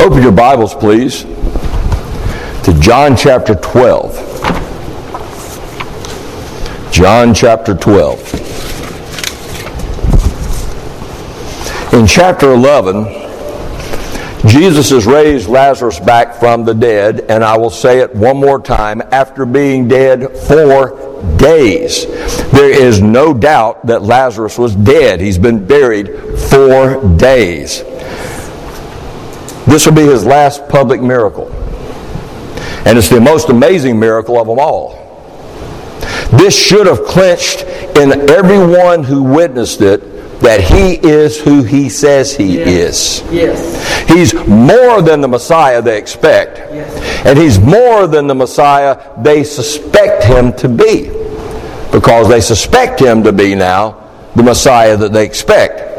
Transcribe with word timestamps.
Open 0.00 0.22
your 0.22 0.32
Bibles, 0.32 0.74
please, 0.74 1.24
to 2.64 2.74
John 2.80 3.14
chapter 3.14 3.54
12. 3.54 4.28
John 6.90 7.34
chapter 7.34 7.74
12. 7.74 8.34
In 11.92 12.06
chapter 12.06 12.50
11, 12.50 13.04
Jesus 14.48 14.88
has 14.88 15.04
raised 15.04 15.50
Lazarus 15.50 16.00
back 16.00 16.34
from 16.36 16.64
the 16.64 16.72
dead, 16.72 17.26
and 17.28 17.44
I 17.44 17.58
will 17.58 17.68
say 17.68 17.98
it 17.98 18.14
one 18.14 18.38
more 18.38 18.58
time 18.58 19.02
after 19.12 19.44
being 19.44 19.86
dead 19.86 20.34
for 20.48 21.36
days. 21.36 22.06
There 22.52 22.70
is 22.70 23.02
no 23.02 23.34
doubt 23.34 23.84
that 23.86 24.00
Lazarus 24.00 24.56
was 24.56 24.74
dead. 24.74 25.20
He's 25.20 25.36
been 25.36 25.66
buried 25.66 26.08
for 26.48 27.06
days. 27.18 27.84
This 29.70 29.86
will 29.86 29.94
be 29.94 30.02
his 30.02 30.26
last 30.26 30.68
public 30.68 31.00
miracle. 31.00 31.50
And 32.84 32.98
it's 32.98 33.08
the 33.08 33.20
most 33.20 33.50
amazing 33.50 34.00
miracle 34.00 34.36
of 34.36 34.48
them 34.48 34.58
all. 34.58 34.98
This 36.32 36.56
should 36.56 36.86
have 36.86 37.04
clinched 37.04 37.62
in 37.96 38.28
everyone 38.28 39.04
who 39.04 39.22
witnessed 39.22 39.80
it 39.80 40.00
that 40.40 40.60
he 40.60 40.94
is 40.94 41.38
who 41.40 41.62
he 41.62 41.88
says 41.88 42.34
he 42.34 42.58
yes. 42.58 43.22
is. 43.22 43.32
Yes. 43.32 44.08
He's 44.08 44.34
more 44.48 45.02
than 45.02 45.20
the 45.20 45.28
Messiah 45.28 45.82
they 45.82 45.98
expect. 45.98 46.56
Yes. 46.56 47.26
And 47.26 47.38
he's 47.38 47.60
more 47.60 48.06
than 48.06 48.26
the 48.26 48.34
Messiah 48.34 49.22
they 49.22 49.44
suspect 49.44 50.24
him 50.24 50.52
to 50.54 50.68
be. 50.68 51.10
Because 51.92 52.28
they 52.28 52.40
suspect 52.40 53.00
him 53.00 53.22
to 53.22 53.32
be 53.32 53.54
now 53.54 54.10
the 54.34 54.42
Messiah 54.42 54.96
that 54.96 55.12
they 55.12 55.24
expect. 55.24 55.89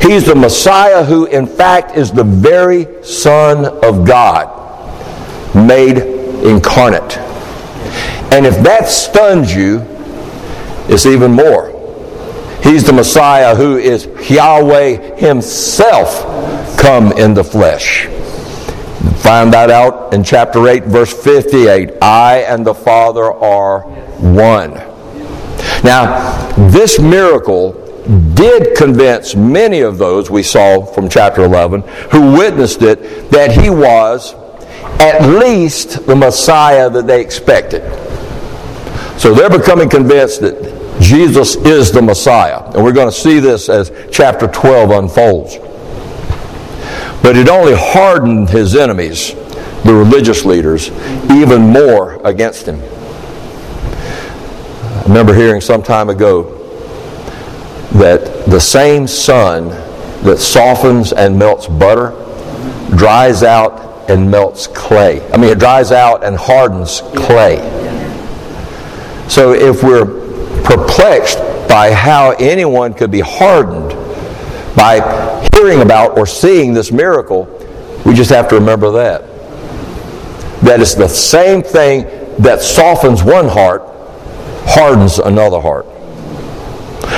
He's 0.00 0.24
the 0.24 0.34
Messiah 0.34 1.04
who, 1.04 1.26
in 1.26 1.46
fact, 1.46 1.96
is 1.96 2.10
the 2.10 2.24
very 2.24 3.04
Son 3.04 3.66
of 3.84 4.06
God, 4.06 4.48
made 5.54 5.98
incarnate. 6.42 7.18
And 8.32 8.46
if 8.46 8.62
that 8.62 8.88
stuns 8.88 9.54
you, 9.54 9.82
it's 10.88 11.06
even 11.06 11.32
more. 11.32 11.76
He's 12.62 12.84
the 12.84 12.92
Messiah 12.92 13.54
who 13.54 13.76
is 13.76 14.06
Yahweh 14.30 15.16
Himself 15.16 16.24
come 16.78 17.12
in 17.12 17.34
the 17.34 17.44
flesh. 17.44 18.06
Find 19.22 19.52
that 19.52 19.70
out 19.70 20.14
in 20.14 20.24
chapter 20.24 20.66
8, 20.66 20.84
verse 20.84 21.12
58. 21.12 22.02
I 22.02 22.38
and 22.38 22.66
the 22.66 22.74
Father 22.74 23.32
are 23.32 23.82
one. 23.82 24.74
Now, 25.84 26.48
this 26.70 26.98
miracle 26.98 27.79
did 28.10 28.76
convince 28.76 29.34
many 29.36 29.80
of 29.80 29.98
those 29.98 30.30
we 30.30 30.42
saw 30.42 30.84
from 30.84 31.08
chapter 31.08 31.44
11 31.44 31.82
who 32.10 32.32
witnessed 32.32 32.82
it 32.82 33.30
that 33.30 33.52
he 33.52 33.70
was 33.70 34.34
at 35.00 35.22
least 35.22 36.06
the 36.06 36.16
Messiah 36.16 36.90
that 36.90 37.06
they 37.06 37.20
expected. 37.20 37.82
So 39.18 39.34
they're 39.34 39.50
becoming 39.50 39.88
convinced 39.88 40.40
that 40.40 40.98
Jesus 41.00 41.56
is 41.56 41.92
the 41.92 42.02
Messiah. 42.02 42.64
And 42.72 42.82
we're 42.82 42.92
going 42.92 43.08
to 43.08 43.16
see 43.16 43.38
this 43.38 43.68
as 43.68 43.92
chapter 44.10 44.46
12 44.46 44.90
unfolds. 44.90 45.56
But 47.22 47.36
it 47.36 47.48
only 47.48 47.74
hardened 47.74 48.48
his 48.50 48.74
enemies, 48.74 49.34
the 49.84 49.94
religious 49.94 50.44
leaders, 50.44 50.90
even 51.30 51.62
more 51.62 52.20
against 52.26 52.66
him. 52.66 52.80
I 53.92 55.02
remember 55.06 55.34
hearing 55.34 55.60
some 55.60 55.82
time 55.82 56.08
ago 56.10 56.59
that 57.92 58.46
the 58.46 58.60
same 58.60 59.06
sun 59.06 59.68
that 60.24 60.38
softens 60.38 61.12
and 61.12 61.38
melts 61.38 61.66
butter 61.66 62.10
dries 62.96 63.42
out 63.42 64.10
and 64.10 64.30
melts 64.30 64.66
clay. 64.66 65.26
I 65.32 65.36
mean, 65.36 65.50
it 65.50 65.58
dries 65.58 65.92
out 65.92 66.24
and 66.24 66.36
hardens 66.36 67.00
clay. 67.14 67.56
So 69.28 69.52
if 69.52 69.82
we're 69.82 70.04
perplexed 70.64 71.38
by 71.68 71.92
how 71.92 72.32
anyone 72.32 72.94
could 72.94 73.10
be 73.10 73.20
hardened 73.20 73.90
by 74.76 75.48
hearing 75.54 75.82
about 75.82 76.18
or 76.18 76.26
seeing 76.26 76.72
this 76.74 76.90
miracle, 76.90 77.44
we 78.04 78.14
just 78.14 78.30
have 78.30 78.48
to 78.48 78.56
remember 78.56 78.90
that. 78.90 79.22
That 80.62 80.80
it's 80.80 80.94
the 80.94 81.08
same 81.08 81.62
thing 81.62 82.04
that 82.42 82.60
softens 82.60 83.22
one 83.22 83.48
heart, 83.48 83.82
hardens 84.66 85.18
another 85.18 85.60
heart. 85.60 85.86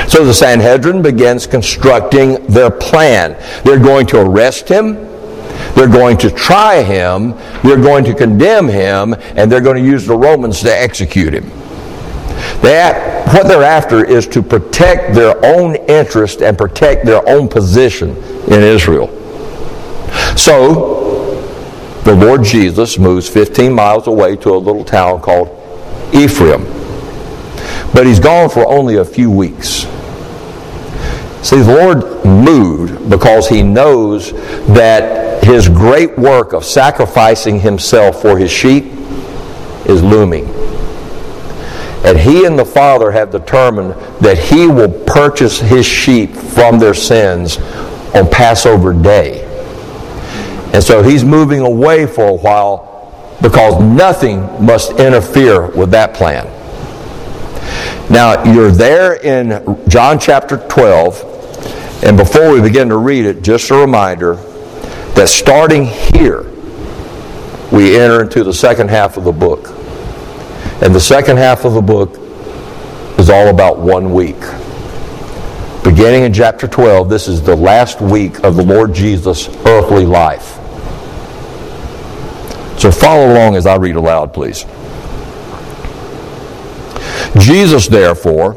So 0.08 0.24
the 0.24 0.34
Sanhedrin 0.34 1.02
begins 1.02 1.46
constructing 1.46 2.44
their 2.46 2.70
plan. 2.70 3.36
They're 3.64 3.78
going 3.78 4.06
to 4.08 4.20
arrest 4.20 4.68
him, 4.68 4.94
they're 5.74 5.88
going 5.88 6.18
to 6.18 6.30
try 6.30 6.82
him, 6.82 7.34
they're 7.62 7.80
going 7.80 8.04
to 8.04 8.14
condemn 8.14 8.68
him, 8.68 9.14
and 9.36 9.50
they're 9.50 9.60
going 9.60 9.82
to 9.82 9.88
use 9.88 10.06
the 10.06 10.16
Romans 10.16 10.60
to 10.60 10.74
execute 10.74 11.34
him. 11.34 11.48
That, 12.62 13.26
what 13.32 13.48
they're 13.48 13.62
after 13.62 14.04
is 14.04 14.26
to 14.28 14.42
protect 14.42 15.14
their 15.14 15.44
own 15.44 15.76
interest 15.76 16.42
and 16.42 16.56
protect 16.56 17.04
their 17.04 17.26
own 17.28 17.48
position 17.48 18.10
in 18.46 18.62
Israel. 18.62 19.08
So, 20.36 21.02
the 22.04 22.14
Lord 22.14 22.44
Jesus 22.44 22.98
moves 22.98 23.28
15 23.28 23.72
miles 23.72 24.06
away 24.06 24.36
to 24.36 24.50
a 24.50 24.58
little 24.58 24.84
town 24.84 25.20
called 25.20 25.48
Ephraim. 26.12 26.62
But 27.92 28.06
he's 28.06 28.20
gone 28.20 28.48
for 28.48 28.66
only 28.66 28.96
a 28.96 29.04
few 29.04 29.30
weeks. 29.30 29.86
See, 31.42 31.60
the 31.60 31.74
Lord 31.74 32.24
moved 32.24 33.10
because 33.10 33.48
he 33.48 33.62
knows 33.62 34.32
that 34.68 35.42
his 35.44 35.68
great 35.68 36.16
work 36.16 36.52
of 36.52 36.64
sacrificing 36.64 37.60
himself 37.60 38.22
for 38.22 38.38
his 38.38 38.50
sheep 38.50 38.84
is 39.86 40.02
looming. 40.02 40.46
And 42.04 42.18
he 42.18 42.46
and 42.46 42.58
the 42.58 42.64
Father 42.64 43.10
have 43.10 43.30
determined 43.30 43.92
that 44.20 44.38
he 44.38 44.66
will 44.66 44.90
purchase 45.04 45.58
his 45.60 45.84
sheep 45.84 46.32
from 46.32 46.78
their 46.78 46.94
sins 46.94 47.58
on 48.14 48.30
Passover 48.30 48.92
day. 48.92 49.44
And 50.72 50.82
so 50.82 51.02
he's 51.02 51.24
moving 51.24 51.60
away 51.60 52.06
for 52.06 52.24
a 52.24 52.34
while 52.34 53.36
because 53.42 53.80
nothing 53.80 54.40
must 54.64 54.92
interfere 54.92 55.66
with 55.66 55.90
that 55.90 56.14
plan. 56.14 56.46
Now, 58.12 58.44
you're 58.44 58.70
there 58.70 59.14
in 59.14 59.88
John 59.88 60.18
chapter 60.18 60.58
12, 60.58 62.04
and 62.04 62.14
before 62.14 62.52
we 62.52 62.60
begin 62.60 62.90
to 62.90 62.98
read 62.98 63.24
it, 63.24 63.40
just 63.40 63.70
a 63.70 63.74
reminder 63.74 64.34
that 65.14 65.30
starting 65.30 65.86
here, 65.86 66.42
we 67.72 67.98
enter 67.98 68.22
into 68.22 68.44
the 68.44 68.52
second 68.52 68.90
half 68.90 69.16
of 69.16 69.24
the 69.24 69.32
book. 69.32 69.70
And 70.82 70.94
the 70.94 71.00
second 71.00 71.38
half 71.38 71.64
of 71.64 71.72
the 71.72 71.80
book 71.80 72.18
is 73.18 73.30
all 73.30 73.48
about 73.48 73.78
one 73.78 74.12
week. 74.12 74.40
Beginning 75.82 76.24
in 76.24 76.34
chapter 76.34 76.68
12, 76.68 77.08
this 77.08 77.28
is 77.28 77.40
the 77.40 77.56
last 77.56 78.02
week 78.02 78.44
of 78.44 78.56
the 78.56 78.62
Lord 78.62 78.92
Jesus' 78.92 79.48
earthly 79.64 80.04
life. 80.04 80.58
So 82.78 82.90
follow 82.90 83.32
along 83.32 83.56
as 83.56 83.64
I 83.64 83.76
read 83.76 83.96
aloud, 83.96 84.34
please. 84.34 84.66
Jesus, 87.38 87.88
therefore, 87.88 88.56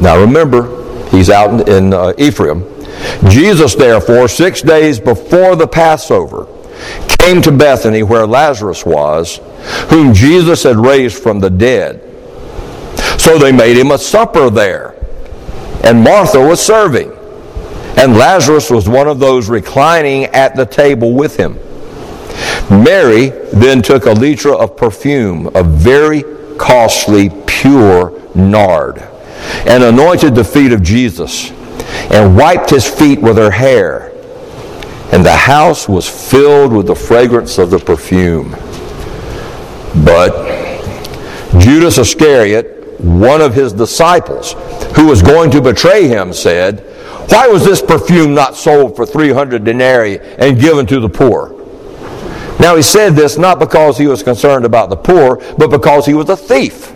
now 0.00 0.20
remember, 0.20 1.08
he's 1.10 1.30
out 1.30 1.68
in, 1.68 1.68
in 1.68 1.94
uh, 1.94 2.12
Ephraim. 2.18 2.64
Jesus, 3.28 3.74
therefore, 3.74 4.28
six 4.28 4.62
days 4.62 4.98
before 4.98 5.56
the 5.56 5.66
Passover, 5.66 6.46
came 7.20 7.42
to 7.42 7.52
Bethany 7.52 8.02
where 8.02 8.26
Lazarus 8.26 8.84
was, 8.84 9.40
whom 9.88 10.14
Jesus 10.14 10.62
had 10.62 10.76
raised 10.76 11.22
from 11.22 11.40
the 11.40 11.50
dead. 11.50 12.04
So 13.18 13.38
they 13.38 13.52
made 13.52 13.76
him 13.76 13.90
a 13.90 13.98
supper 13.98 14.50
there. 14.50 14.94
And 15.84 16.02
Martha 16.02 16.40
was 16.40 16.64
serving. 16.64 17.12
And 17.96 18.16
Lazarus 18.16 18.70
was 18.70 18.88
one 18.88 19.08
of 19.08 19.18
those 19.18 19.48
reclining 19.48 20.24
at 20.26 20.54
the 20.54 20.66
table 20.66 21.14
with 21.14 21.36
him. 21.36 21.58
Mary 22.70 23.30
then 23.52 23.82
took 23.82 24.06
a 24.06 24.14
litra 24.14 24.58
of 24.58 24.76
perfume, 24.76 25.50
a 25.54 25.62
very 25.62 26.22
costly, 26.56 27.30
pure 27.46 28.17
nard, 28.34 28.98
and 29.66 29.82
anointed 29.82 30.34
the 30.34 30.44
feet 30.44 30.72
of 30.72 30.82
Jesus, 30.82 31.50
and 32.12 32.36
wiped 32.36 32.70
his 32.70 32.88
feet 32.88 33.20
with 33.20 33.36
her 33.36 33.50
hair. 33.50 34.12
And 35.12 35.24
the 35.24 35.36
house 35.36 35.88
was 35.88 36.08
filled 36.08 36.72
with 36.72 36.86
the 36.86 36.94
fragrance 36.94 37.58
of 37.58 37.70
the 37.70 37.78
perfume. 37.78 38.50
But 40.04 40.58
Judas 41.58 41.98
Iscariot, 41.98 43.00
one 43.00 43.40
of 43.40 43.54
his 43.54 43.72
disciples, 43.72 44.52
who 44.96 45.06
was 45.06 45.22
going 45.22 45.50
to 45.52 45.62
betray 45.62 46.08
him, 46.08 46.32
said, 46.32 46.80
Why 47.30 47.48
was 47.48 47.64
this 47.64 47.80
perfume 47.80 48.34
not 48.34 48.54
sold 48.54 48.96
for 48.96 49.06
300 49.06 49.64
denarii 49.64 50.18
and 50.18 50.60
given 50.60 50.86
to 50.86 51.00
the 51.00 51.08
poor? 51.08 51.54
Now 52.60 52.74
he 52.74 52.82
said 52.82 53.14
this 53.14 53.38
not 53.38 53.60
because 53.60 53.96
he 53.96 54.06
was 54.06 54.22
concerned 54.22 54.64
about 54.64 54.90
the 54.90 54.96
poor, 54.96 55.36
but 55.56 55.70
because 55.70 56.06
he 56.06 56.14
was 56.14 56.28
a 56.28 56.36
thief. 56.36 56.94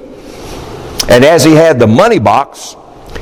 And 1.08 1.24
as 1.24 1.44
he 1.44 1.52
had 1.52 1.78
the 1.78 1.86
money 1.86 2.18
box, 2.18 2.76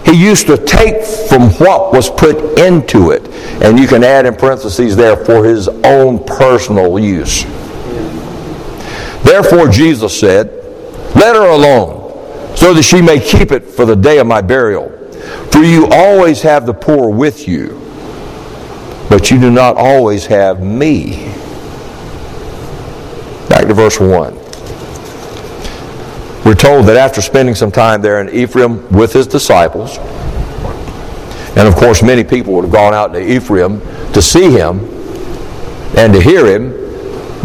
He 0.05 0.13
used 0.13 0.47
to 0.47 0.57
take 0.57 1.05
from 1.05 1.51
what 1.53 1.93
was 1.93 2.11
put 2.11 2.59
into 2.59 3.11
it. 3.11 3.27
And 3.63 3.79
you 3.79 3.87
can 3.87 4.03
add 4.03 4.27
in 4.27 4.35
parentheses 4.35 4.97
there 4.97 5.17
for 5.17 5.45
his 5.45 5.69
own 5.69 6.25
personal 6.25 6.99
use. 6.99 7.45
Therefore, 9.23 9.69
Jesus 9.69 10.19
said, 10.19 10.49
Let 11.15 11.37
her 11.37 11.49
alone, 11.49 12.57
so 12.57 12.75
that 12.75 12.83
she 12.83 13.03
may 13.03 13.21
keep 13.21 13.53
it 13.53 13.65
for 13.65 13.85
the 13.85 13.95
day 13.95 14.19
of 14.19 14.27
my 14.27 14.41
burial. 14.41 14.89
For 15.53 15.59
you 15.59 15.87
always 15.91 16.43
have 16.43 16.67
the 16.67 16.75
poor 16.75 17.11
with 17.11 17.47
you, 17.47 17.81
but 19.09 19.31
you 19.31 19.39
do 19.39 19.51
not 19.51 19.77
always 19.77 20.27
have 20.27 20.63
me. 20.63 21.27
Back 23.49 23.67
to 23.67 23.75
verse 23.75 24.01
1. 24.01 24.37
We're 26.45 26.55
told 26.55 26.87
that 26.87 26.97
after 26.97 27.21
spending 27.21 27.55
some 27.55 27.71
time 27.71 28.01
there 28.01 28.21
in 28.21 28.31
Ephraim 28.31 28.91
with 28.91 29.13
his 29.13 29.27
disciples, 29.27 29.99
and 31.57 31.67
of 31.67 31.75
course, 31.75 32.03
many 32.03 32.25
people 32.25 32.55
would 32.55 32.65
have 32.65 32.73
gone 32.73 32.95
out 32.95 33.13
to 33.13 33.21
Ephraim 33.21 33.81
to 34.13 34.23
see 34.23 34.51
him 34.51 34.81
and 35.97 36.13
to 36.15 36.21
hear 36.21 36.47
him 36.47 36.71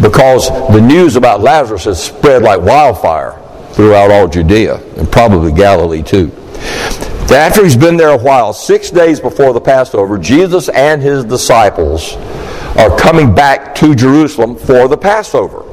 because 0.00 0.48
the 0.48 0.80
news 0.80 1.16
about 1.16 1.40
Lazarus 1.40 1.84
has 1.84 2.02
spread 2.02 2.42
like 2.42 2.60
wildfire 2.60 3.40
throughout 3.72 4.10
all 4.10 4.28
Judea 4.28 4.76
and 4.96 5.10
probably 5.10 5.52
Galilee 5.52 6.02
too. 6.02 6.30
After 7.30 7.64
he's 7.64 7.76
been 7.76 7.96
there 7.96 8.10
a 8.10 8.16
while, 8.16 8.52
six 8.52 8.90
days 8.90 9.20
before 9.20 9.52
the 9.52 9.60
Passover, 9.60 10.16
Jesus 10.16 10.68
and 10.68 11.02
his 11.02 11.24
disciples 11.24 12.14
are 12.76 12.96
coming 12.96 13.34
back 13.34 13.74
to 13.76 13.94
Jerusalem 13.94 14.56
for 14.56 14.86
the 14.86 14.96
Passover. 14.96 15.65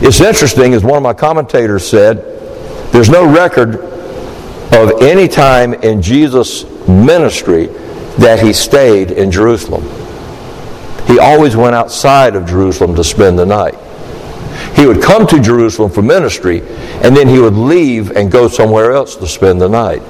It's 0.00 0.20
interesting, 0.20 0.74
as 0.74 0.84
one 0.84 0.96
of 0.96 1.02
my 1.02 1.14
commentators 1.14 1.88
said, 1.88 2.18
there's 2.92 3.08
no 3.08 3.30
record 3.30 3.76
of 4.74 5.02
any 5.02 5.26
time 5.26 5.74
in 5.74 6.02
Jesus' 6.02 6.64
ministry 6.86 7.66
that 8.18 8.40
he 8.40 8.52
stayed 8.52 9.10
in 9.10 9.30
Jerusalem. 9.30 9.82
He 11.06 11.18
always 11.18 11.56
went 11.56 11.74
outside 11.74 12.36
of 12.36 12.46
Jerusalem 12.46 12.94
to 12.96 13.04
spend 13.04 13.38
the 13.38 13.46
night. 13.46 13.74
He 14.74 14.86
would 14.86 15.02
come 15.02 15.26
to 15.28 15.40
Jerusalem 15.40 15.90
for 15.90 16.02
ministry, 16.02 16.60
and 17.02 17.16
then 17.16 17.28
he 17.28 17.38
would 17.38 17.54
leave 17.54 18.10
and 18.10 18.30
go 18.30 18.48
somewhere 18.48 18.92
else 18.92 19.16
to 19.16 19.26
spend 19.26 19.60
the 19.60 19.68
night. 19.68 20.02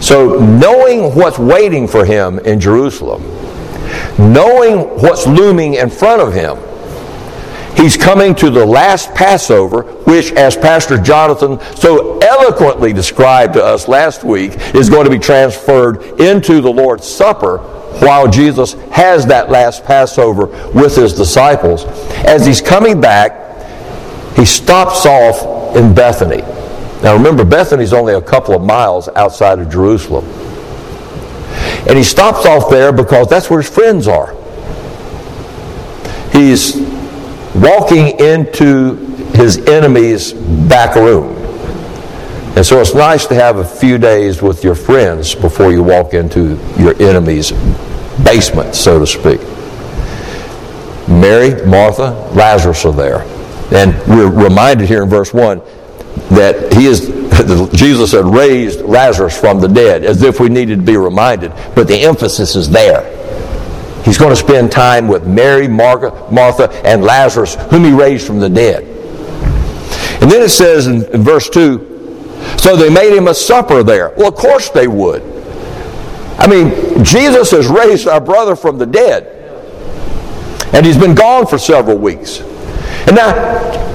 So, 0.00 0.38
knowing 0.38 1.14
what's 1.14 1.38
waiting 1.38 1.88
for 1.88 2.04
him 2.04 2.38
in 2.40 2.60
Jerusalem, 2.60 3.22
knowing 4.18 4.80
what's 5.00 5.26
looming 5.26 5.74
in 5.74 5.90
front 5.90 6.22
of 6.22 6.32
him, 6.32 6.58
He's 7.76 7.96
coming 7.96 8.34
to 8.36 8.50
the 8.50 8.64
last 8.64 9.14
Passover, 9.14 9.82
which, 10.04 10.32
as 10.32 10.56
Pastor 10.56 10.98
Jonathan 10.98 11.58
so 11.76 12.18
eloquently 12.18 12.92
described 12.92 13.54
to 13.54 13.64
us 13.64 13.88
last 13.88 14.22
week, 14.24 14.52
is 14.74 14.90
going 14.90 15.04
to 15.04 15.10
be 15.10 15.18
transferred 15.18 16.02
into 16.20 16.60
the 16.60 16.70
Lord's 16.70 17.08
Supper 17.08 17.58
while 18.00 18.28
Jesus 18.28 18.74
has 18.92 19.26
that 19.26 19.50
last 19.50 19.84
Passover 19.84 20.46
with 20.72 20.96
his 20.96 21.12
disciples. 21.12 21.84
As 22.24 22.44
he's 22.46 22.60
coming 22.60 23.00
back, 23.00 24.36
he 24.36 24.44
stops 24.44 25.06
off 25.06 25.76
in 25.76 25.94
Bethany. 25.94 26.42
Now 27.02 27.14
remember, 27.14 27.44
Bethany's 27.44 27.92
only 27.92 28.14
a 28.14 28.22
couple 28.22 28.54
of 28.54 28.62
miles 28.62 29.08
outside 29.08 29.58
of 29.58 29.70
Jerusalem. 29.70 30.24
And 31.88 31.96
he 31.96 32.04
stops 32.04 32.44
off 32.46 32.70
there 32.70 32.92
because 32.92 33.28
that's 33.28 33.48
where 33.48 33.62
his 33.62 33.70
friends 33.70 34.06
are. 34.06 34.36
He's 36.32 36.89
walking 37.60 38.18
into 38.18 38.96
his 39.34 39.58
enemy's 39.58 40.32
back 40.32 40.96
room. 40.96 41.36
And 42.56 42.66
so 42.66 42.80
it's 42.80 42.94
nice 42.94 43.26
to 43.26 43.34
have 43.34 43.58
a 43.58 43.64
few 43.64 43.96
days 43.96 44.42
with 44.42 44.64
your 44.64 44.74
friends 44.74 45.34
before 45.34 45.70
you 45.70 45.82
walk 45.82 46.14
into 46.14 46.58
your 46.78 47.00
enemy's 47.00 47.52
basement, 48.24 48.74
so 48.74 48.98
to 48.98 49.06
speak. 49.06 49.40
Mary, 51.08 51.64
Martha, 51.66 52.10
Lazarus 52.34 52.84
are 52.84 52.92
there. 52.92 53.22
And 53.72 53.96
we're 54.08 54.30
reminded 54.30 54.88
here 54.88 55.02
in 55.02 55.08
verse 55.08 55.32
1 55.32 55.62
that 56.30 56.72
he 56.74 56.86
is 56.86 57.20
Jesus 57.72 58.12
had 58.12 58.24
raised 58.24 58.80
Lazarus 58.80 59.38
from 59.38 59.60
the 59.60 59.68
dead, 59.68 60.04
as 60.04 60.22
if 60.22 60.40
we 60.40 60.48
needed 60.48 60.80
to 60.80 60.84
be 60.84 60.96
reminded. 60.96 61.52
But 61.74 61.88
the 61.88 62.00
emphasis 62.00 62.56
is 62.56 62.68
there. 62.68 63.19
He's 64.04 64.18
going 64.18 64.30
to 64.30 64.36
spend 64.36 64.72
time 64.72 65.08
with 65.08 65.26
Mary, 65.26 65.68
Martha, 65.68 66.70
and 66.84 67.02
Lazarus, 67.02 67.54
whom 67.70 67.84
he 67.84 67.92
raised 67.92 68.26
from 68.26 68.40
the 68.40 68.48
dead. 68.48 68.84
And 70.22 70.30
then 70.30 70.42
it 70.42 70.50
says 70.50 70.86
in, 70.86 71.02
verse 71.22 71.48
2 71.48 71.88
so 72.56 72.76
they 72.76 72.90
made 72.90 73.16
him 73.16 73.28
a 73.28 73.34
supper 73.34 73.82
there. 73.82 74.12
Well, 74.16 74.28
of 74.28 74.34
course 74.34 74.70
they 74.70 74.86
would. 74.86 75.22
I 76.38 76.46
mean, 76.46 77.04
Jesus 77.04 77.50
has 77.50 77.68
raised 77.68 78.06
our 78.06 78.20
brother 78.20 78.56
from 78.56 78.78
the 78.78 78.86
dead. 78.86 79.36
And 80.74 80.84
he's 80.84 80.96
been 80.96 81.14
gone 81.14 81.46
for 81.46 81.58
several 81.58 81.98
weeks. 81.98 82.40
And 83.06 83.16
now, 83.16 83.32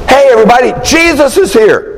hey, 0.08 0.30
everybody, 0.32 0.74
Jesus 0.84 1.38
is 1.38 1.54
here. 1.54 1.96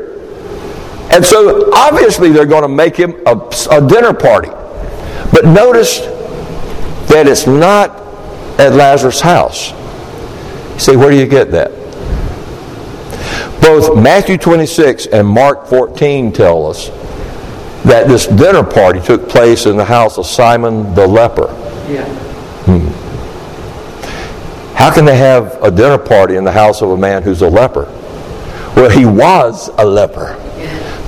And 1.11 1.25
so 1.25 1.71
obviously 1.73 2.31
they're 2.31 2.45
going 2.45 2.63
to 2.63 2.67
make 2.67 2.95
him 2.95 3.15
a, 3.25 3.35
a 3.71 3.87
dinner 3.87 4.13
party. 4.13 4.49
But 5.31 5.45
notice 5.45 5.99
that 7.17 7.27
it's 7.27 7.47
not 7.47 7.89
at 8.59 8.73
Lazarus' 8.73 9.21
house. 9.21 9.71
You 10.73 10.79
say, 10.79 10.95
where 10.95 11.09
do 11.09 11.17
you 11.17 11.25
get 11.25 11.49
that? 11.51 11.71
Both 13.59 13.97
Matthew 13.97 14.37
26 14.37 15.07
and 15.07 15.27
Mark 15.27 15.65
14 15.65 16.31
tell 16.31 16.67
us 16.67 16.89
that 17.85 18.07
this 18.07 18.27
dinner 18.27 18.63
party 18.63 18.99
took 18.99 19.27
place 19.27 19.65
in 19.65 19.77
the 19.77 19.85
house 19.85 20.19
of 20.19 20.27
Simon 20.27 20.93
the 20.93 21.07
leper. 21.07 21.47
Yeah. 21.89 22.05
Hmm. 22.65 22.87
How 24.75 24.93
can 24.93 25.05
they 25.05 25.17
have 25.17 25.57
a 25.63 25.71
dinner 25.71 25.97
party 25.97 26.35
in 26.35 26.43
the 26.43 26.51
house 26.51 26.83
of 26.83 26.91
a 26.91 26.97
man 26.97 27.23
who's 27.23 27.41
a 27.41 27.49
leper? 27.49 27.85
Well, 28.75 28.91
he 28.91 29.05
was 29.05 29.71
a 29.79 29.85
leper, 29.85 30.35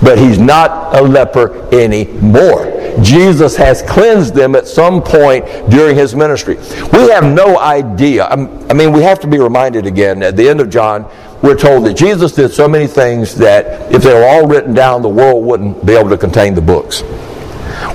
but 0.01 0.17
he's 0.17 0.37
not 0.37 0.95
a 0.95 1.01
leper 1.01 1.67
anymore. 1.73 2.75
Jesus 3.01 3.55
has 3.55 3.81
cleansed 3.81 4.33
them 4.33 4.55
at 4.55 4.67
some 4.67 5.01
point 5.01 5.45
during 5.69 5.95
his 5.95 6.15
ministry. 6.15 6.55
We 6.91 7.09
have 7.09 7.23
no 7.23 7.59
idea. 7.59 8.25
I 8.25 8.73
mean, 8.73 8.91
we 8.91 9.01
have 9.03 9.19
to 9.21 9.27
be 9.27 9.39
reminded 9.39 9.85
again 9.85 10.23
at 10.23 10.35
the 10.35 10.47
end 10.49 10.59
of 10.59 10.69
John, 10.69 11.09
we're 11.41 11.55
told 11.55 11.85
that 11.85 11.93
Jesus 11.93 12.33
did 12.33 12.51
so 12.51 12.67
many 12.67 12.87
things 12.87 13.35
that 13.35 13.93
if 13.93 14.03
they 14.03 14.13
were 14.13 14.25
all 14.25 14.45
written 14.47 14.73
down, 14.73 15.01
the 15.01 15.09
world 15.09 15.45
wouldn't 15.45 15.85
be 15.85 15.93
able 15.93 16.09
to 16.09 16.17
contain 16.17 16.53
the 16.53 16.61
books. 16.61 17.01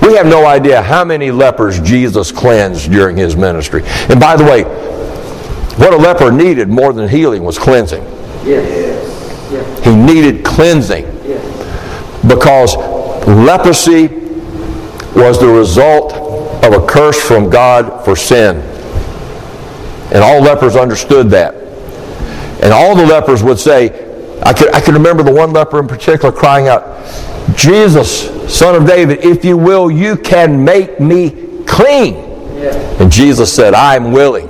We 0.01 0.15
have 0.15 0.25
no 0.25 0.45
idea 0.47 0.81
how 0.81 1.05
many 1.05 1.29
lepers 1.29 1.79
Jesus 1.79 2.31
cleansed 2.31 2.91
during 2.91 3.15
his 3.17 3.35
ministry. 3.35 3.83
And 4.09 4.19
by 4.19 4.35
the 4.35 4.43
way, 4.43 4.63
what 5.77 5.93
a 5.93 5.97
leper 5.97 6.31
needed 6.31 6.69
more 6.69 6.93
than 6.93 7.07
healing 7.07 7.43
was 7.43 7.59
cleansing. 7.59 8.03
Yes. 8.43 9.85
He 9.85 9.95
needed 9.95 10.43
cleansing. 10.43 11.05
Because 12.27 12.75
leprosy 13.27 14.07
was 15.15 15.39
the 15.39 15.47
result 15.47 16.13
of 16.63 16.73
a 16.73 16.85
curse 16.87 17.21
from 17.21 17.49
God 17.49 18.03
for 18.03 18.15
sin. 18.15 18.57
And 20.13 20.23
all 20.23 20.41
lepers 20.41 20.75
understood 20.75 21.29
that. 21.31 21.55
And 22.63 22.73
all 22.73 22.95
the 22.95 23.05
lepers 23.05 23.43
would 23.43 23.59
say, 23.59 23.89
I 24.41 24.53
can, 24.53 24.73
I 24.73 24.81
can 24.81 24.93
remember 24.93 25.23
the 25.23 25.33
one 25.33 25.53
leper 25.53 25.79
in 25.79 25.87
particular 25.87 26.31
crying 26.31 26.67
out, 26.67 26.83
Jesus, 27.55 28.53
son 28.53 28.75
of 28.75 28.87
David, 28.87 29.23
if 29.23 29.45
you 29.45 29.57
will, 29.57 29.89
you 29.89 30.15
can 30.15 30.63
make 30.63 30.99
me 30.99 31.63
clean. 31.65 32.15
Yeah. 32.55 32.73
And 33.01 33.11
Jesus 33.11 33.53
said, 33.53 33.73
I'm 33.73 34.11
willing. 34.11 34.47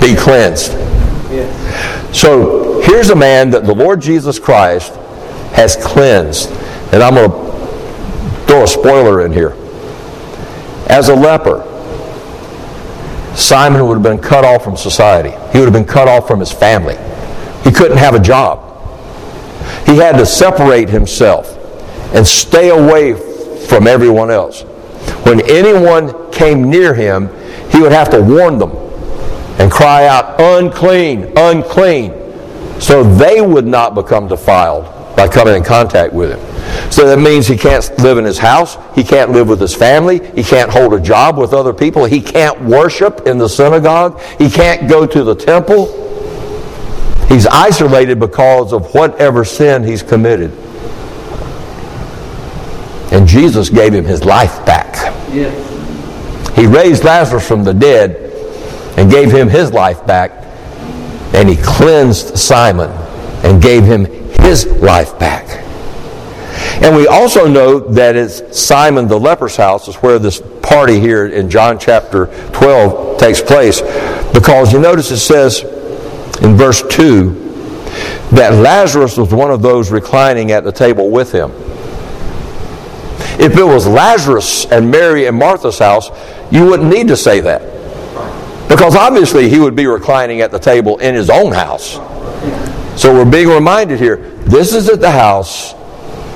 Be 0.00 0.16
cleansed. 0.16 0.72
Yeah. 1.30 2.10
So 2.12 2.80
here's 2.82 3.10
a 3.10 3.16
man 3.16 3.50
that 3.50 3.64
the 3.64 3.74
Lord 3.74 4.00
Jesus 4.00 4.38
Christ 4.38 4.92
has 5.52 5.76
cleansed. 5.76 6.50
And 6.92 7.02
I'm 7.02 7.14
going 7.14 7.30
to 7.30 8.46
throw 8.46 8.64
a 8.64 8.66
spoiler 8.66 9.24
in 9.24 9.32
here. 9.32 9.56
As 10.88 11.08
a 11.08 11.14
leper, 11.14 11.68
Simon 13.34 13.86
would 13.88 13.94
have 13.94 14.02
been 14.02 14.18
cut 14.18 14.44
off 14.44 14.62
from 14.62 14.76
society. 14.76 15.30
He 15.52 15.58
would 15.58 15.64
have 15.64 15.72
been 15.72 15.86
cut 15.86 16.06
off 16.06 16.28
from 16.28 16.38
his 16.38 16.52
family. 16.52 16.96
He 17.64 17.70
couldn't 17.70 17.96
have 17.96 18.14
a 18.14 18.20
job. 18.20 18.68
He 19.86 19.96
had 19.96 20.18
to 20.18 20.26
separate 20.26 20.90
himself 20.90 21.56
and 22.14 22.26
stay 22.26 22.68
away 22.68 23.14
from 23.66 23.86
everyone 23.86 24.30
else. 24.30 24.62
When 25.24 25.40
anyone 25.50 26.30
came 26.30 26.68
near 26.68 26.92
him, 26.92 27.28
he 27.70 27.80
would 27.80 27.92
have 27.92 28.10
to 28.10 28.20
warn 28.20 28.58
them 28.58 28.72
and 29.58 29.72
cry 29.72 30.06
out, 30.06 30.38
unclean, 30.38 31.32
unclean, 31.38 32.12
so 32.80 33.02
they 33.02 33.40
would 33.40 33.66
not 33.66 33.94
become 33.94 34.28
defiled 34.28 34.84
by 35.16 35.26
coming 35.26 35.54
in 35.54 35.64
contact 35.64 36.12
with 36.12 36.32
him. 36.32 36.51
So 36.90 37.06
that 37.06 37.18
means 37.18 37.46
he 37.46 37.56
can't 37.56 37.90
live 37.98 38.18
in 38.18 38.24
his 38.24 38.38
house. 38.38 38.76
He 38.94 39.04
can't 39.04 39.30
live 39.30 39.48
with 39.48 39.60
his 39.60 39.74
family. 39.74 40.26
He 40.34 40.42
can't 40.42 40.70
hold 40.70 40.94
a 40.94 41.00
job 41.00 41.38
with 41.38 41.52
other 41.52 41.72
people. 41.72 42.04
He 42.04 42.20
can't 42.20 42.60
worship 42.62 43.26
in 43.26 43.38
the 43.38 43.48
synagogue. 43.48 44.20
He 44.38 44.50
can't 44.50 44.88
go 44.88 45.06
to 45.06 45.24
the 45.24 45.34
temple. 45.34 45.98
He's 47.28 47.46
isolated 47.46 48.20
because 48.20 48.72
of 48.72 48.94
whatever 48.94 49.44
sin 49.44 49.84
he's 49.84 50.02
committed. 50.02 50.50
And 53.10 53.26
Jesus 53.26 53.70
gave 53.70 53.94
him 53.94 54.04
his 54.04 54.24
life 54.24 54.64
back. 54.66 54.94
Yes. 55.32 55.72
He 56.56 56.66
raised 56.66 57.04
Lazarus 57.04 57.46
from 57.46 57.64
the 57.64 57.72
dead 57.72 58.16
and 58.98 59.10
gave 59.10 59.32
him 59.32 59.48
his 59.48 59.72
life 59.72 60.06
back. 60.06 60.32
And 61.34 61.48
he 61.48 61.56
cleansed 61.56 62.36
Simon 62.36 62.90
and 63.42 63.62
gave 63.62 63.84
him 63.84 64.04
his 64.04 64.66
life 64.66 65.18
back. 65.18 65.64
And 66.82 66.96
we 66.96 67.06
also 67.06 67.46
know 67.46 67.78
that 67.78 68.16
it's 68.16 68.58
Simon 68.58 69.06
the 69.08 69.18
leper's 69.18 69.56
house 69.56 69.88
is 69.88 69.96
where 69.96 70.18
this 70.18 70.42
party 70.62 70.98
here 70.98 71.26
in 71.26 71.48
John 71.48 71.78
chapter 71.78 72.26
12 72.52 73.18
takes 73.18 73.40
place. 73.40 73.80
Because 74.32 74.72
you 74.72 74.80
notice 74.80 75.10
it 75.10 75.18
says 75.18 75.62
in 76.42 76.56
verse 76.56 76.82
2 76.90 77.30
that 78.32 78.54
Lazarus 78.54 79.16
was 79.16 79.32
one 79.32 79.50
of 79.50 79.62
those 79.62 79.90
reclining 79.90 80.52
at 80.52 80.64
the 80.64 80.72
table 80.72 81.10
with 81.10 81.32
him. 81.32 81.52
If 83.38 83.56
it 83.56 83.64
was 83.64 83.86
Lazarus 83.86 84.66
and 84.66 84.90
Mary 84.90 85.26
and 85.26 85.36
Martha's 85.36 85.78
house, 85.78 86.10
you 86.50 86.66
wouldn't 86.66 86.88
need 86.88 87.08
to 87.08 87.16
say 87.16 87.40
that. 87.40 87.60
Because 88.68 88.96
obviously 88.96 89.48
he 89.48 89.58
would 89.58 89.76
be 89.76 89.86
reclining 89.86 90.40
at 90.40 90.50
the 90.50 90.58
table 90.58 90.98
in 90.98 91.14
his 91.14 91.28
own 91.28 91.52
house. 91.52 91.94
So 93.00 93.12
we're 93.12 93.30
being 93.30 93.48
reminded 93.48 93.98
here 94.00 94.16
this 94.44 94.74
is 94.74 94.88
at 94.88 95.00
the 95.00 95.10
house 95.10 95.74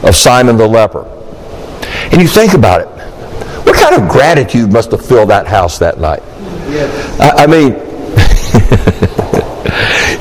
of 0.07 0.15
Simon 0.15 0.57
the 0.57 0.67
leper. 0.67 1.05
And 2.13 2.21
you 2.23 2.29
think 2.29 2.55
about 2.55 2.81
it. 2.81 2.89
What 3.67 3.77
kind 3.77 4.01
of 4.01 4.09
gratitude 4.09 4.73
must 4.73 4.91
have 4.93 5.05
filled 5.05 5.31
that 5.31 5.47
house 5.47 5.79
that 5.79 5.99
night? 5.99 6.23
Yes. 6.69 7.21
I, 7.21 7.45
I 7.45 7.47
mean, 7.47 7.73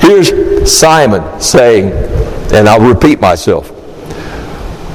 here's 0.00 0.70
Simon 0.70 1.40
saying, 1.40 1.92
and 2.52 2.68
I'll 2.68 2.80
repeat 2.80 3.20
myself 3.20 3.72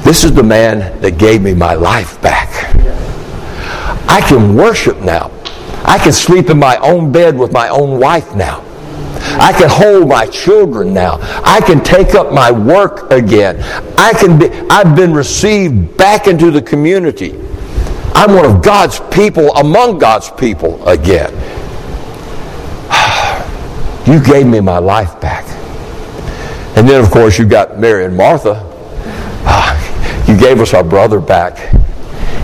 this 0.04 0.24
is 0.24 0.34
the 0.34 0.44
man 0.44 1.00
that 1.02 1.20
gave 1.20 1.42
me 1.42 1.54
my 1.54 1.76
life 1.76 2.20
back. 2.22 2.50
I 4.10 4.20
can 4.28 4.56
worship 4.56 5.00
now. 5.00 5.32
I 5.86 6.00
can 6.00 6.12
sleep 6.12 6.50
in 6.50 6.58
my 6.58 6.76
own 6.78 7.12
bed 7.12 7.38
with 7.38 7.54
my 7.54 7.70
own 7.70 8.00
wife 8.00 8.36
now. 8.36 8.62
I 9.40 9.54
can 9.54 9.70
hold 9.70 10.08
my 10.08 10.26
children 10.28 10.94
now. 10.94 11.20
I 11.44 11.62
can 11.62 11.84
take 11.84 12.16
up 12.16 12.34
my 12.34 12.52
work 12.52 13.12
again. 13.12 13.62
I 13.98 14.14
can 14.14 14.40
be, 14.40 14.50
I've 14.70 14.96
been 14.96 15.14
received 15.14 15.98
back 15.98 16.28
into 16.28 16.52
the 16.52 16.62
community. 16.62 17.34
I'm 18.14 18.36
one 18.36 18.46
of 18.46 18.62
God's 18.62 19.00
people 19.12 19.54
among 19.56 20.00
God's 20.00 20.30
people 20.32 20.88
again. 20.88 21.32
You 24.08 24.20
gave 24.20 24.48
me 24.48 24.60
my 24.60 24.80
life 24.80 25.22
back. 25.22 25.46
And 26.76 26.90
then, 26.90 27.04
of 27.04 27.12
course, 27.12 27.38
you 27.38 27.46
got 27.46 27.80
Mary 27.80 28.06
and 28.06 28.18
Martha. 28.18 28.68
You 30.28 30.38
gave 30.38 30.60
us 30.60 30.74
our 30.74 30.84
brother 30.84 31.20
back. 31.20 31.58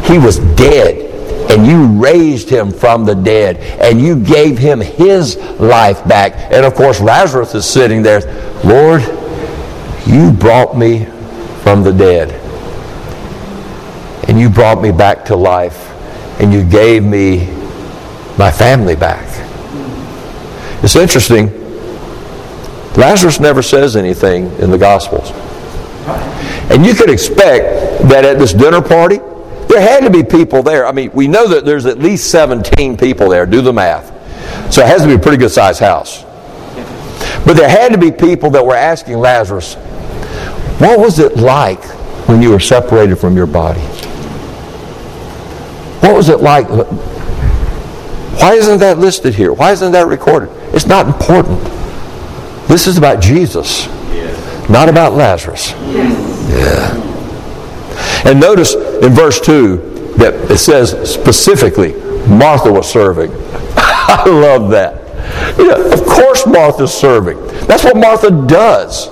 He 0.06 0.18
was 0.18 0.40
dead 0.56 1.08
and 1.58 1.66
you 1.66 1.88
raised 1.88 2.52
him 2.52 2.72
from 2.72 3.04
the 3.04 3.16
dead 3.16 3.58
and 3.82 4.00
you 4.00 4.16
gave 4.16 4.60
him 4.60 4.80
his 4.80 5.38
life 5.60 6.08
back. 6.08 6.34
And 6.54 6.64
of 6.64 6.76
course, 6.76 7.02
Lazarus 7.02 7.56
is 7.56 7.66
sitting 7.66 8.04
there. 8.04 8.22
Lord, 8.64 9.02
you 10.06 10.32
brought 10.32 10.78
me 10.78 11.06
from 11.64 11.82
the 11.82 11.92
dead 11.92 12.30
and 14.30 14.40
you 14.40 14.52
brought 14.52 14.84
me 14.84 14.92
back 14.92 15.26
to 15.26 15.36
life 15.36 15.90
and 16.40 16.54
you 16.54 16.64
gave 16.64 17.04
me 17.04 17.48
my 18.38 18.52
family 18.52 18.96
back. 18.96 19.26
It's 20.84 20.96
interesting. 20.96 21.48
Lazarus 22.96 23.40
never 23.40 23.64
says 23.64 23.96
anything 23.96 24.52
in 24.60 24.70
the 24.70 24.78
Gospels. 24.78 25.32
And 26.70 26.86
you 26.86 26.94
could 26.94 27.10
expect 27.10 28.08
that 28.10 28.26
at 28.26 28.38
this 28.38 28.54
dinner 28.54 28.80
party, 28.84 29.18
there 29.68 29.82
had 29.82 30.04
to 30.04 30.10
be 30.10 30.24
people 30.24 30.64
there. 30.64 30.88
I 30.88 30.92
mean, 30.92 31.12
we 31.14 31.28
know 31.28 31.48
that 31.48 31.66
there's 31.66 31.86
at 31.86 32.00
least 32.00 32.32
17 32.32 32.98
people 32.98 33.30
there. 33.30 33.46
Do 33.46 33.62
the 33.62 33.74
math. 33.74 34.14
So 34.72 34.82
it 34.82 34.88
has 34.88 35.02
to 35.02 35.08
be 35.08 35.14
a 35.16 35.20
pretty 35.20 35.38
good 35.38 35.52
sized 35.52 35.80
house. 35.80 36.24
But 37.46 37.54
there 37.54 37.70
had 37.70 37.92
to 37.92 37.98
be 37.98 38.12
people 38.12 38.50
that 38.52 38.66
were 38.66 38.76
asking 38.76 39.18
Lazarus, 39.18 39.76
what 40.80 41.00
was 41.00 41.20
it 41.20 41.38
like 41.38 41.84
when 42.28 42.42
you 42.42 42.52
were 42.52 42.60
separated 42.60 43.18
from 43.18 43.36
your 43.36 43.48
body? 43.48 43.80
What 46.02 46.16
was 46.16 46.30
it 46.30 46.40
like? 46.40 46.68
Why 46.70 48.54
isn't 48.54 48.80
that 48.80 49.00
listed 49.00 49.34
here? 49.34 49.52
Why 49.52 49.72
isn't 49.72 49.92
that 49.94 50.08
recorded? 50.08 50.50
It's 50.74 50.86
not 50.86 51.08
important. 51.08 51.64
This 52.68 52.86
is 52.86 52.98
about 52.98 53.22
Jesus, 53.22 53.88
yes. 53.88 54.70
not 54.70 54.90
about 54.90 55.14
Lazarus. 55.14 55.72
Yes. 55.72 56.50
Yeah. 56.52 58.30
And 58.30 58.40
notice 58.40 58.76
in 59.02 59.14
verse 59.14 59.40
2 59.42 60.14
that 60.18 60.34
it 60.52 60.58
says 60.58 61.12
specifically, 61.12 61.94
Martha 62.28 62.72
was 62.72 62.92
serving. 62.92 63.32
I 63.78 64.24
love 64.28 64.70
that. 64.72 65.04
Of 65.94 66.06
course, 66.06 66.46
Martha's 66.48 66.94
serving. 66.94 67.38
That's 67.68 67.84
what 67.84 67.98
Martha 67.98 68.32
does. 68.48 69.10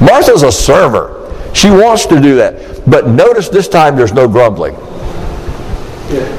Martha's 0.00 0.42
a 0.42 0.52
server. 0.52 1.20
She 1.54 1.70
wants 1.70 2.06
to 2.06 2.20
do 2.20 2.36
that. 2.36 2.82
But 2.88 3.08
notice 3.08 3.48
this 3.48 3.68
time 3.68 3.96
there's 3.96 4.12
no 4.12 4.28
grumbling. 4.28 4.74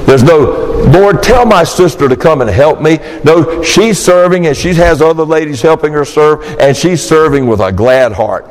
There's 0.05 0.23
no, 0.23 0.85
Lord, 0.91 1.23
tell 1.23 1.45
my 1.45 1.63
sister 1.63 2.07
to 2.07 2.15
come 2.15 2.41
and 2.41 2.49
help 2.49 2.81
me. 2.81 2.99
No, 3.23 3.63
she's 3.63 3.97
serving 3.97 4.47
and 4.47 4.55
she 4.55 4.73
has 4.75 5.01
other 5.01 5.23
ladies 5.23 5.61
helping 5.61 5.93
her 5.93 6.05
serve, 6.05 6.43
and 6.59 6.77
she's 6.77 7.01
serving 7.05 7.47
with 7.47 7.59
a 7.59 7.71
glad 7.71 8.13
heart. 8.13 8.45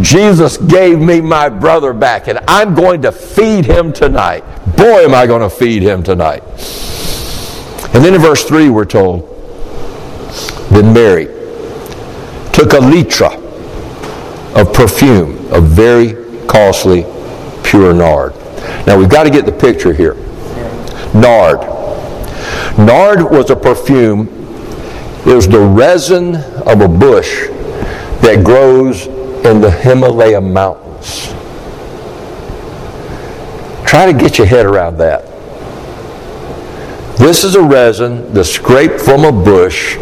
Jesus 0.00 0.56
gave 0.56 0.98
me 0.98 1.20
my 1.20 1.48
brother 1.48 1.92
back, 1.92 2.28
and 2.28 2.38
I'm 2.48 2.74
going 2.74 3.02
to 3.02 3.12
feed 3.12 3.64
him 3.64 3.92
tonight. 3.92 4.42
Boy, 4.76 5.04
am 5.04 5.14
I 5.14 5.26
going 5.26 5.42
to 5.42 5.50
feed 5.50 5.82
him 5.82 6.02
tonight. 6.02 6.42
And 7.92 8.04
then 8.04 8.14
in 8.14 8.20
verse 8.20 8.44
3, 8.44 8.70
we're 8.70 8.84
told, 8.84 9.22
Then 10.70 10.92
Mary 10.94 11.26
took 12.52 12.72
a 12.72 12.78
litra 12.78 13.34
of 14.54 14.72
perfume, 14.72 15.52
of 15.52 15.64
very 15.64 16.46
costly, 16.46 17.04
pure 17.64 17.92
nard. 17.92 18.34
Now 18.86 18.98
we've 18.98 19.10
got 19.10 19.24
to 19.24 19.30
get 19.30 19.44
the 19.44 19.52
picture 19.52 19.92
here. 19.92 20.14
Nard. 21.14 21.60
Nard 22.78 23.22
was 23.30 23.50
a 23.50 23.56
perfume, 23.56 24.28
it 25.26 25.34
was 25.34 25.48
the 25.48 25.60
resin 25.60 26.36
of 26.36 26.80
a 26.80 26.88
bush 26.88 27.48
that 28.22 28.42
grows 28.44 29.06
in 29.44 29.60
the 29.60 29.70
Himalaya 29.70 30.40
mountains. 30.40 31.28
Try 33.88 34.12
to 34.12 34.16
get 34.16 34.38
your 34.38 34.46
head 34.46 34.66
around 34.66 34.98
that. 34.98 35.26
This 37.18 37.44
is 37.44 37.54
a 37.54 37.62
resin 37.62 38.32
that's 38.32 38.50
scraped 38.50 39.00
from 39.00 39.24
a 39.24 39.32
bush 39.32 39.96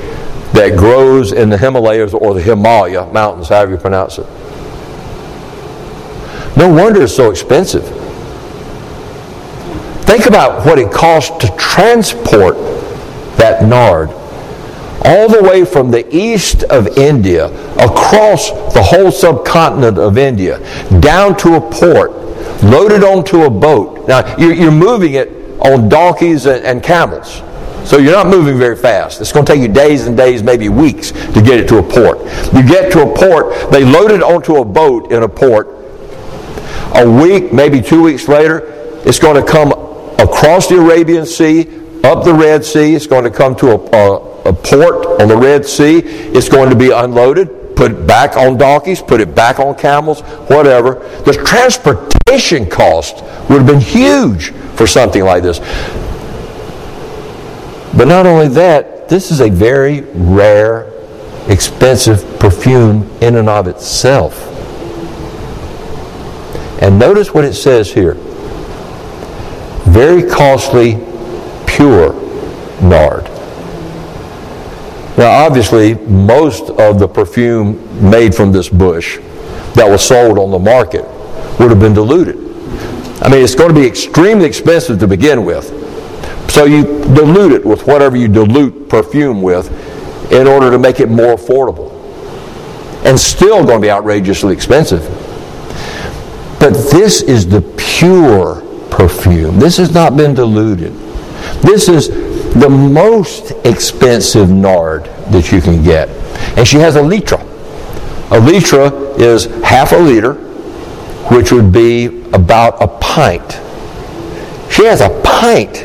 that 0.52 0.76
grows 0.76 1.32
in 1.32 1.50
the 1.50 1.58
Himalayas 1.58 2.14
or 2.14 2.34
the 2.34 2.42
Himalaya 2.42 3.06
mountains, 3.12 3.48
however 3.48 3.72
you 3.72 3.78
pronounce 3.78 4.18
it. 4.18 4.26
No 6.56 6.68
wonder 6.72 7.02
it's 7.02 7.14
so 7.14 7.30
expensive. 7.30 7.84
Think 10.04 10.26
about 10.26 10.66
what 10.66 10.78
it 10.78 10.90
costs 10.90 11.36
to 11.46 11.54
transport 11.56 12.56
that 13.36 13.64
nard 13.68 14.10
all 15.04 15.28
the 15.28 15.42
way 15.42 15.64
from 15.64 15.90
the 15.90 16.04
east 16.14 16.64
of 16.64 16.98
India, 16.98 17.46
across 17.76 18.50
the 18.74 18.82
whole 18.82 19.10
subcontinent 19.10 19.98
of 19.98 20.18
India, 20.18 20.58
down 21.00 21.36
to 21.38 21.54
a 21.54 21.60
port, 21.60 22.12
loaded 22.62 23.04
onto 23.04 23.42
a 23.42 23.50
boat. 23.50 24.08
Now, 24.08 24.36
you're, 24.36 24.70
moving 24.70 25.14
it 25.14 25.30
on 25.60 25.88
donkeys 25.88 26.46
and, 26.46 26.82
camels. 26.82 27.42
So 27.88 27.98
you're 27.98 28.12
not 28.12 28.26
moving 28.26 28.58
very 28.58 28.76
fast. 28.76 29.20
It's 29.20 29.32
going 29.32 29.46
to 29.46 29.52
take 29.52 29.62
you 29.62 29.68
days 29.68 30.06
and 30.06 30.16
days, 30.16 30.42
maybe 30.42 30.68
weeks, 30.68 31.12
to 31.12 31.40
get 31.42 31.58
it 31.58 31.68
to 31.68 31.78
a 31.78 31.82
port. 31.82 32.18
You 32.52 32.66
get 32.66 32.92
to 32.92 33.02
a 33.02 33.16
port, 33.16 33.70
they 33.70 33.84
load 33.84 34.10
it 34.10 34.22
onto 34.22 34.56
a 34.56 34.64
boat 34.64 35.12
in 35.12 35.22
a 35.22 35.28
port. 35.28 35.68
A 36.94 37.08
week, 37.08 37.52
maybe 37.52 37.80
two 37.80 38.02
weeks 38.02 38.28
later, 38.28 38.62
it's 39.06 39.18
going 39.18 39.42
to 39.42 39.48
come 39.48 39.72
across 40.18 40.66
the 40.68 40.76
Arabian 40.76 41.24
Sea, 41.24 41.60
up 42.04 42.24
the 42.24 42.34
Red 42.34 42.64
Sea. 42.64 42.94
It's 42.94 43.06
going 43.06 43.24
to 43.24 43.30
come 43.30 43.54
to 43.56 43.70
a, 43.70 43.76
a 43.76 44.27
a 44.44 44.52
port 44.52 45.20
on 45.20 45.28
the 45.28 45.36
Red 45.36 45.64
Sea. 45.64 45.98
It's 45.98 46.48
going 46.48 46.70
to 46.70 46.76
be 46.76 46.90
unloaded, 46.90 47.76
put 47.76 47.92
it 47.92 48.06
back 48.06 48.36
on 48.36 48.56
donkeys, 48.56 49.02
put 49.02 49.20
it 49.20 49.34
back 49.34 49.58
on 49.58 49.74
camels, 49.76 50.20
whatever. 50.48 50.94
The 51.24 51.32
transportation 51.32 52.68
cost 52.68 53.22
would 53.48 53.62
have 53.62 53.66
been 53.66 53.80
huge 53.80 54.50
for 54.76 54.86
something 54.86 55.24
like 55.24 55.42
this. 55.42 55.58
But 57.96 58.06
not 58.06 58.26
only 58.26 58.48
that, 58.48 59.08
this 59.08 59.30
is 59.30 59.40
a 59.40 59.48
very 59.48 60.02
rare, 60.12 60.92
expensive 61.48 62.38
perfume 62.38 63.10
in 63.20 63.36
and 63.36 63.48
of 63.48 63.66
itself. 63.66 64.44
And 66.80 66.98
notice 66.98 67.34
what 67.34 67.44
it 67.44 67.54
says 67.54 67.92
here 67.92 68.16
very 69.88 70.22
costly, 70.28 70.94
pure 71.66 72.12
nard. 72.82 73.26
Now, 75.18 75.44
obviously, 75.44 75.94
most 75.94 76.70
of 76.70 77.00
the 77.00 77.08
perfume 77.08 78.08
made 78.08 78.36
from 78.36 78.52
this 78.52 78.68
bush 78.68 79.18
that 79.74 79.84
was 79.84 80.00
sold 80.06 80.38
on 80.38 80.52
the 80.52 80.60
market 80.60 81.04
would 81.58 81.70
have 81.70 81.80
been 81.80 81.92
diluted. 81.92 82.36
I 83.20 83.28
mean, 83.28 83.42
it's 83.42 83.56
going 83.56 83.74
to 83.74 83.74
be 83.74 83.84
extremely 83.84 84.46
expensive 84.46 85.00
to 85.00 85.08
begin 85.08 85.44
with. 85.44 85.74
So 86.52 86.66
you 86.66 86.84
dilute 86.84 87.50
it 87.50 87.66
with 87.66 87.84
whatever 87.84 88.16
you 88.16 88.28
dilute 88.28 88.88
perfume 88.88 89.42
with 89.42 89.72
in 90.30 90.46
order 90.46 90.70
to 90.70 90.78
make 90.78 91.00
it 91.00 91.08
more 91.08 91.34
affordable. 91.34 91.92
And 93.04 93.18
still 93.18 93.64
going 93.64 93.80
to 93.80 93.86
be 93.86 93.90
outrageously 93.90 94.54
expensive. 94.54 95.02
But 96.60 96.74
this 96.92 97.22
is 97.22 97.48
the 97.48 97.62
pure 97.76 98.62
perfume. 98.90 99.58
This 99.58 99.78
has 99.78 99.92
not 99.92 100.16
been 100.16 100.34
diluted. 100.34 100.92
This 101.60 101.88
is 101.88 102.27
the 102.60 102.68
most 102.68 103.52
expensive 103.64 104.50
nard 104.50 105.04
that 105.30 105.52
you 105.52 105.60
can 105.60 105.82
get. 105.82 106.08
And 106.56 106.66
she 106.66 106.78
has 106.78 106.96
a 106.96 107.00
litra. 107.00 107.40
A 108.30 108.40
litra 108.40 109.18
is 109.18 109.46
half 109.62 109.92
a 109.92 109.96
liter, 109.96 110.34
which 111.34 111.52
would 111.52 111.72
be 111.72 112.06
about 112.32 112.82
a 112.82 112.88
pint. 112.88 113.52
She 114.70 114.84
has 114.84 115.00
a 115.00 115.08
pint 115.24 115.84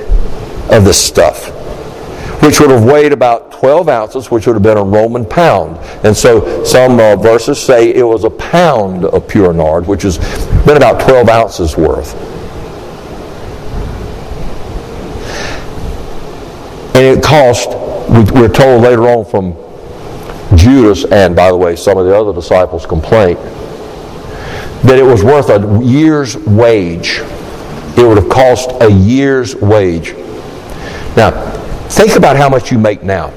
of 0.72 0.86
this 0.86 1.03
stuff, 1.03 1.50
which 2.42 2.60
would 2.60 2.70
have 2.70 2.84
weighed 2.84 3.13
about 3.13 3.51
12 3.51 3.88
ounces, 3.88 4.30
which 4.30 4.46
would 4.46 4.53
have 4.53 4.63
been 4.63 4.77
a 4.77 4.84
Roman 4.84 5.25
pound. 5.25 5.77
And 6.03 6.15
so 6.15 6.63
some 6.63 7.00
uh, 7.00 7.15
verses 7.15 7.62
say 7.62 7.94
it 7.94 8.03
was 8.03 8.24
a 8.24 8.30
pound 8.30 9.06
of 9.06 9.27
pure 9.27 9.53
nard, 9.53 9.88
which 9.88 10.01
has 10.01 10.18
been 10.65 10.77
about 10.77 11.01
12 11.01 11.30
ounces 11.30 11.77
worth. 11.77 12.33
And 16.95 17.17
it 17.17 17.23
cost, 17.23 17.69
we're 18.33 18.50
told 18.50 18.83
later 18.83 19.03
on 19.03 19.25
from 19.25 19.53
Judas 20.57 21.05
and, 21.05 21.35
by 21.35 21.50
the 21.50 21.57
way, 21.57 21.75
some 21.75 21.97
of 21.97 22.05
the 22.05 22.15
other 22.15 22.33
disciples' 22.33 22.85
complaint, 22.85 23.39
that 24.83 25.00
it 25.00 25.03
was 25.03 25.23
worth 25.23 25.50
a 25.50 25.83
year's 25.83 26.38
wage. 26.38 27.21
It 27.97 28.07
would 28.07 28.17
have 28.17 28.29
cost 28.29 28.69
a 28.81 28.91
year's 28.91 29.55
wage. 29.55 30.13
Now, 31.15 31.31
think 31.89 32.15
about 32.15 32.35
how 32.35 32.50
much 32.50 32.71
you 32.71 32.77
make 32.77 33.03
now. 33.03 33.29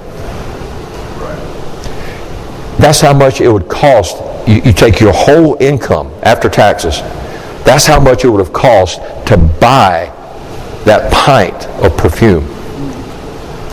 That's 2.78 3.00
how 3.00 3.14
much 3.14 3.40
it 3.40 3.48
would 3.48 3.68
cost. 3.68 4.16
You, 4.46 4.56
you, 4.62 4.72
take 4.72 5.00
your 5.00 5.12
whole 5.12 5.56
income 5.60 6.12
after 6.22 6.48
taxes. 6.48 7.00
That's 7.64 7.86
how 7.86 8.00
much 8.00 8.24
it 8.24 8.28
would 8.28 8.38
have 8.38 8.52
cost 8.52 9.00
to 9.28 9.36
buy 9.60 10.12
that 10.84 11.10
pint 11.12 11.66
of 11.82 11.96
perfume. 11.96 12.55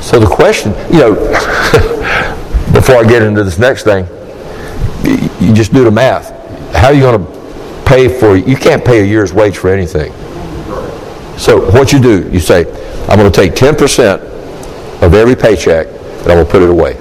So 0.04 0.20
the 0.20 0.28
question, 0.28 0.74
you 0.92 1.00
know, 1.00 1.14
before 2.74 2.98
I 2.98 3.06
get 3.08 3.22
into 3.22 3.42
this 3.46 3.58
next 3.58 3.84
thing, 3.84 4.06
you 5.40 5.54
just 5.54 5.72
do 5.72 5.86
the 5.86 5.92
math. 5.92 6.30
How 6.76 6.88
are 6.88 6.94
you 6.94 7.00
going 7.00 7.26
to 7.26 7.84
pay 7.86 8.10
for, 8.20 8.36
you 8.36 8.58
can't 8.58 8.84
pay 8.84 9.00
a 9.00 9.06
year's 9.06 9.32
wage 9.32 9.58
for 9.58 9.70
anything. 9.70 10.12
So 11.40 11.72
what 11.72 11.94
you 11.94 12.02
do, 12.02 12.30
you 12.32 12.42
say, 12.42 12.66
I'm 13.08 13.18
going 13.18 13.32
to 13.32 13.36
take 13.36 13.54
10% 13.54 14.22
of 15.02 15.14
every 15.14 15.36
paycheck 15.36 15.88
and 15.88 16.32
I'm 16.32 16.36
going 16.38 16.46
to 16.46 16.52
put 16.52 16.62
it 16.62 16.70
away. 16.70 16.96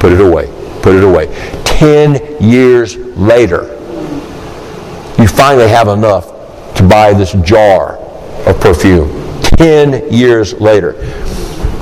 Put 0.00 0.12
it 0.12 0.20
away. 0.20 0.46
Put 0.82 0.96
it 0.96 1.04
away. 1.04 1.26
10 1.64 2.42
years 2.42 2.96
later, 2.96 3.68
you 5.16 5.28
finally 5.28 5.68
have 5.68 5.86
enough 5.86 6.26
to 6.74 6.82
buy 6.82 7.12
this 7.12 7.34
jar 7.44 7.98
of 8.48 8.60
perfume. 8.60 9.40
10 9.42 10.12
years 10.12 10.54
later. 10.54 10.94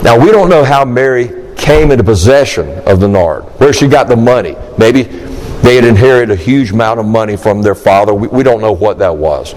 Now, 0.02 0.18
we 0.18 0.30
don't 0.30 0.48
know 0.48 0.64
how 0.64 0.84
Mary 0.84 1.54
came 1.56 1.90
into 1.90 2.02
possession 2.02 2.68
of 2.86 3.00
the 3.00 3.08
nard, 3.08 3.44
where 3.60 3.72
she 3.72 3.86
got 3.86 4.08
the 4.08 4.16
money. 4.16 4.56
Maybe 4.78 5.02
they 5.02 5.74
had 5.74 5.84
inherited 5.84 6.30
a 6.30 6.36
huge 6.36 6.72
amount 6.72 7.00
of 7.00 7.06
money 7.06 7.36
from 7.36 7.60
their 7.60 7.74
father. 7.74 8.14
We, 8.14 8.28
we 8.28 8.42
don't 8.42 8.62
know 8.62 8.72
what 8.72 8.98
that 8.98 9.14
was. 9.14 9.52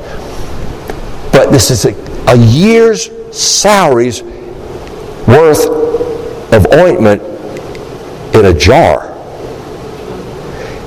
But 1.32 1.50
this 1.50 1.72
is 1.72 1.86
a, 1.86 1.94
a 2.28 2.36
year's 2.36 3.10
salaries 3.36 4.22
worth 4.22 5.66
of 6.52 6.68
ointment 6.74 7.22
in 8.36 8.46
a 8.46 8.54
jar. 8.54 9.12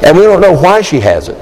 And 0.04 0.16
we 0.16 0.24
don't 0.24 0.42
know 0.42 0.52
why 0.52 0.82
she 0.82 1.00
has 1.00 1.28
it. 1.28 1.38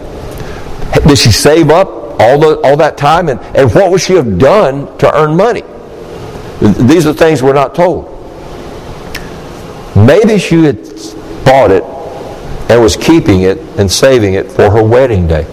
Did 1.07 1.19
she 1.19 1.33
save 1.33 1.71
up 1.71 1.89
all, 2.21 2.39
the, 2.39 2.61
all 2.61 2.77
that 2.77 2.97
time? 2.97 3.29
And, 3.29 3.41
and 3.57 3.75
what 3.75 3.91
would 3.91 4.01
she 4.01 4.15
have 4.15 4.39
done 4.39 4.97
to 4.99 5.13
earn 5.13 5.37
money? 5.37 5.64
These 6.65 7.07
are 7.07 7.13
things 7.13 7.43
we're 7.43 7.53
not 7.53 7.75
told. 7.75 8.11
Maybe 9.95 10.39
she 10.39 10.65
had 10.65 10.83
bought 11.45 11.71
it 11.71 11.85
and 12.71 12.83
was 12.83 12.97
keeping 12.97 13.43
it 13.43 13.59
and 13.79 13.91
saving 13.91 14.35
it 14.35 14.51
for 14.51 14.71
her 14.71 14.83
wedding 14.83 15.27
day. 15.27 15.47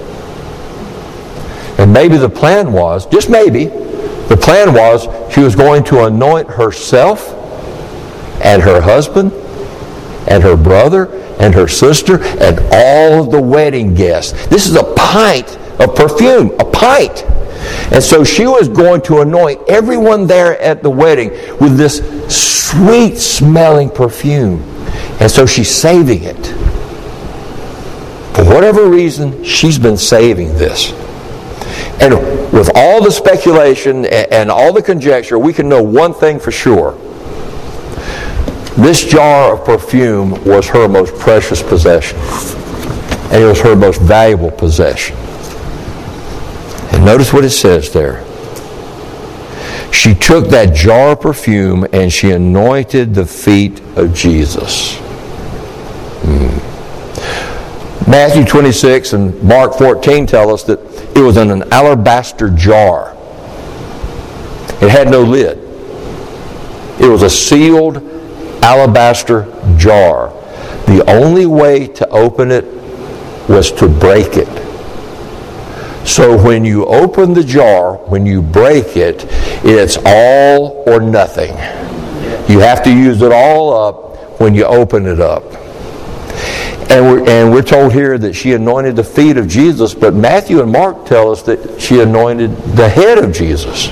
And 1.78 1.92
maybe 1.92 2.18
the 2.18 2.30
plan 2.30 2.72
was, 2.72 3.06
just 3.08 3.30
maybe, 3.30 3.66
the 3.66 4.38
plan 4.42 4.74
was 4.74 5.08
she 5.34 5.42
was 5.42 5.56
going 5.56 5.84
to 5.86 6.06
anoint 6.06 6.50
herself 6.50 7.34
and 8.42 8.62
her 8.62 8.80
husband 8.80 9.34
and 10.30 10.42
her 10.44 10.56
brother 10.56 11.08
and 11.40 11.54
her 11.54 11.68
sister 11.68 12.22
and 12.22 12.60
all 12.72 13.24
of 13.24 13.32
the 13.32 13.42
wedding 13.42 13.94
guests. 13.94 14.48
This 14.48 14.68
is 14.68 14.76
a 14.76 14.94
pint 14.96 15.58
of 15.80 15.94
perfume, 15.96 16.52
a 16.60 16.66
pint. 16.66 17.26
And 17.92 18.02
so 18.02 18.24
she 18.24 18.46
was 18.48 18.70
going 18.70 19.02
to 19.02 19.20
anoint 19.20 19.62
everyone 19.68 20.26
there 20.26 20.60
at 20.62 20.82
the 20.82 20.90
wedding 20.90 21.30
with 21.60 21.78
this 21.78 21.98
sweet 22.30 23.18
smelling 23.18 23.90
perfume. 23.90 24.62
And 25.20 25.30
so 25.30 25.46
she's 25.46 25.70
saving 25.70 26.24
it. 26.24 26.48
For 28.36 28.46
whatever 28.46 28.90
reason, 28.90 29.44
she's 29.44 29.78
been 29.78 29.98
saving 29.98 30.54
this. 30.56 30.94
And 32.02 32.14
with 32.54 32.72
all 32.76 33.04
the 33.04 33.12
speculation 33.12 34.06
and 34.06 34.50
all 34.50 34.72
the 34.72 34.82
conjecture, 34.82 35.38
we 35.38 35.52
can 35.52 35.68
know 35.68 35.84
one 35.84 36.14
thing 36.14 36.40
for 36.40 36.52
sure. 36.52 36.94
This 38.78 39.04
jar 39.04 39.56
of 39.56 39.66
perfume 39.66 40.44
was 40.46 40.66
her 40.70 40.88
most 40.88 41.14
precious 41.16 41.62
possession. 41.62 42.18
And 43.32 43.44
it 43.44 43.46
was 43.46 43.60
her 43.60 43.76
most 43.76 44.02
valuable 44.02 44.50
possession. 44.50 45.18
Notice 47.02 47.34
what 47.34 47.44
it 47.44 47.50
says 47.50 47.92
there. 47.92 48.24
She 49.92 50.14
took 50.14 50.50
that 50.50 50.76
jar 50.76 51.14
of 51.14 51.22
perfume 51.22 51.86
and 51.92 52.14
she 52.14 52.30
anointed 52.30 53.16
the 53.16 53.26
feet 53.26 53.80
of 53.96 54.14
Jesus. 54.14 54.98
Hmm. 56.24 56.72
Matthew 58.10 58.46
26 58.46 59.14
and 59.14 59.42
Mark 59.42 59.74
14 59.74 60.28
tell 60.28 60.54
us 60.54 60.64
that 60.64 60.80
it 61.18 61.22
was 61.22 61.38
in 61.38 61.50
an 61.50 61.64
alabaster 61.74 62.50
jar. 62.50 63.18
It 64.82 64.90
had 64.90 65.10
no 65.10 65.24
lid. 65.24 65.58
It 67.02 67.08
was 67.08 67.24
a 67.24 67.30
sealed 67.30 67.98
alabaster 68.64 69.46
jar. 69.78 70.30
The 70.86 71.04
only 71.08 71.48
way 71.48 71.88
to 71.88 72.08
open 72.10 72.52
it 72.52 72.66
was 73.50 73.72
to 73.74 73.88
break 73.88 74.38
it. 74.38 74.61
So 76.06 76.42
when 76.42 76.66
you 76.66 76.86
open 76.86 77.34
the 77.34 77.44
jar, 77.44 77.96
when 77.96 78.26
you 78.26 78.42
break 78.42 78.98
it, 78.98 79.26
it's 79.64 79.98
all 80.06 80.84
or 80.88 81.00
nothing. 81.00 81.52
You 82.52 82.60
have 82.60 82.84
to 82.84 82.90
use 82.90 83.22
it 83.22 83.32
all 83.32 83.74
up 83.74 84.40
when 84.40 84.56
you 84.56 84.66
open 84.66 85.06
it 85.06 85.20
up. 85.20 85.44
And 86.90 87.06
we're, 87.06 87.30
and 87.30 87.52
we're 87.52 87.62
told 87.62 87.94
here 87.94 88.18
that 88.18 88.34
she 88.34 88.54
anointed 88.54 88.98
the 88.98 89.04
feet 89.04 89.38
of 89.38 89.48
Jesus, 89.48 89.94
but 89.94 90.14
Matthew 90.14 90.62
and 90.62 90.72
Mark 90.72 91.06
tell 91.06 91.32
us 91.32 91.42
that 91.44 91.80
she 91.80 92.02
anointed 92.02 92.54
the 92.76 92.90
head 92.90 93.18
of 93.18 93.32
Jesus. 93.32 93.86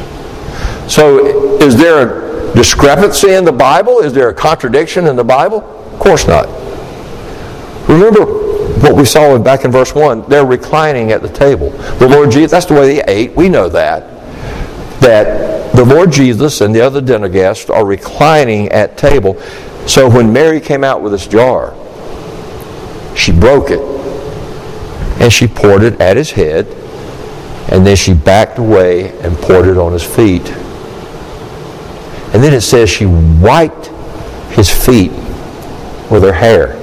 So 0.93 1.59
is 1.59 1.77
there 1.77 2.49
a 2.49 2.53
discrepancy 2.55 3.31
in 3.31 3.45
the 3.45 3.53
Bible? 3.53 3.99
Is 3.99 4.11
there 4.11 4.29
a 4.29 4.33
contradiction 4.33 5.07
in 5.07 5.15
the 5.15 5.23
Bible? 5.23 5.59
Of 5.93 5.99
course 5.99 6.27
not. 6.27 6.47
Remember, 7.87 8.48
what 8.81 8.95
we 8.95 9.05
saw 9.05 9.37
back 9.39 9.65
in 9.65 9.71
verse 9.71 9.93
1, 9.93 10.29
they're 10.29 10.45
reclining 10.45 11.11
at 11.11 11.21
the 11.21 11.29
table. 11.29 11.69
The 11.69 12.07
Lord 12.07 12.31
Jesus, 12.31 12.51
that's 12.51 12.65
the 12.65 12.73
way 12.73 12.95
they 12.95 13.03
ate. 13.03 13.35
We 13.35 13.49
know 13.49 13.69
that. 13.69 14.01
That 15.01 15.73
the 15.73 15.85
Lord 15.85 16.11
Jesus 16.11 16.61
and 16.61 16.73
the 16.73 16.81
other 16.81 17.01
dinner 17.01 17.29
guests 17.29 17.69
are 17.69 17.85
reclining 17.85 18.69
at 18.69 18.97
table. 18.97 19.39
So 19.87 20.09
when 20.09 20.31
Mary 20.33 20.59
came 20.59 20.83
out 20.83 21.01
with 21.01 21.11
this 21.11 21.27
jar, 21.27 21.73
she 23.15 23.31
broke 23.31 23.69
it 23.71 23.79
and 25.21 25.31
she 25.31 25.47
poured 25.47 25.83
it 25.83 25.99
at 25.99 26.15
his 26.17 26.31
head 26.31 26.67
and 27.71 27.85
then 27.85 27.95
she 27.95 28.13
backed 28.13 28.57
away 28.57 29.17
and 29.19 29.37
poured 29.37 29.67
it 29.67 29.77
on 29.77 29.93
his 29.93 30.03
feet. 30.03 30.49
And 32.33 32.43
then 32.43 32.53
it 32.53 32.61
says 32.61 32.89
she 32.89 33.05
wiped 33.05 33.87
his 34.53 34.69
feet 34.69 35.11
with 36.11 36.23
her 36.23 36.33
hair. 36.33 36.78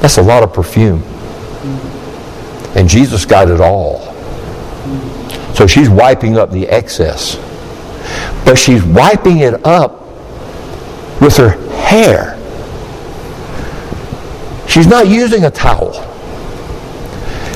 That's 0.00 0.16
a 0.16 0.22
lot 0.22 0.42
of 0.42 0.52
perfume. 0.54 1.02
And 2.74 2.88
Jesus 2.88 3.26
got 3.26 3.50
it 3.50 3.60
all. 3.60 4.14
So 5.54 5.66
she's 5.66 5.90
wiping 5.90 6.38
up 6.38 6.50
the 6.50 6.66
excess. 6.66 7.36
But 8.46 8.56
she's 8.56 8.82
wiping 8.82 9.40
it 9.40 9.66
up 9.66 10.00
with 11.20 11.36
her 11.36 11.50
hair. 11.80 12.32
She's 14.66 14.86
not 14.86 15.06
using 15.06 15.44
a 15.44 15.50
towel. 15.50 15.92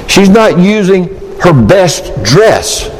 She's 0.06 0.28
not 0.28 0.58
using 0.58 1.08
her 1.40 1.52
best 1.66 2.22
dress. 2.22 2.90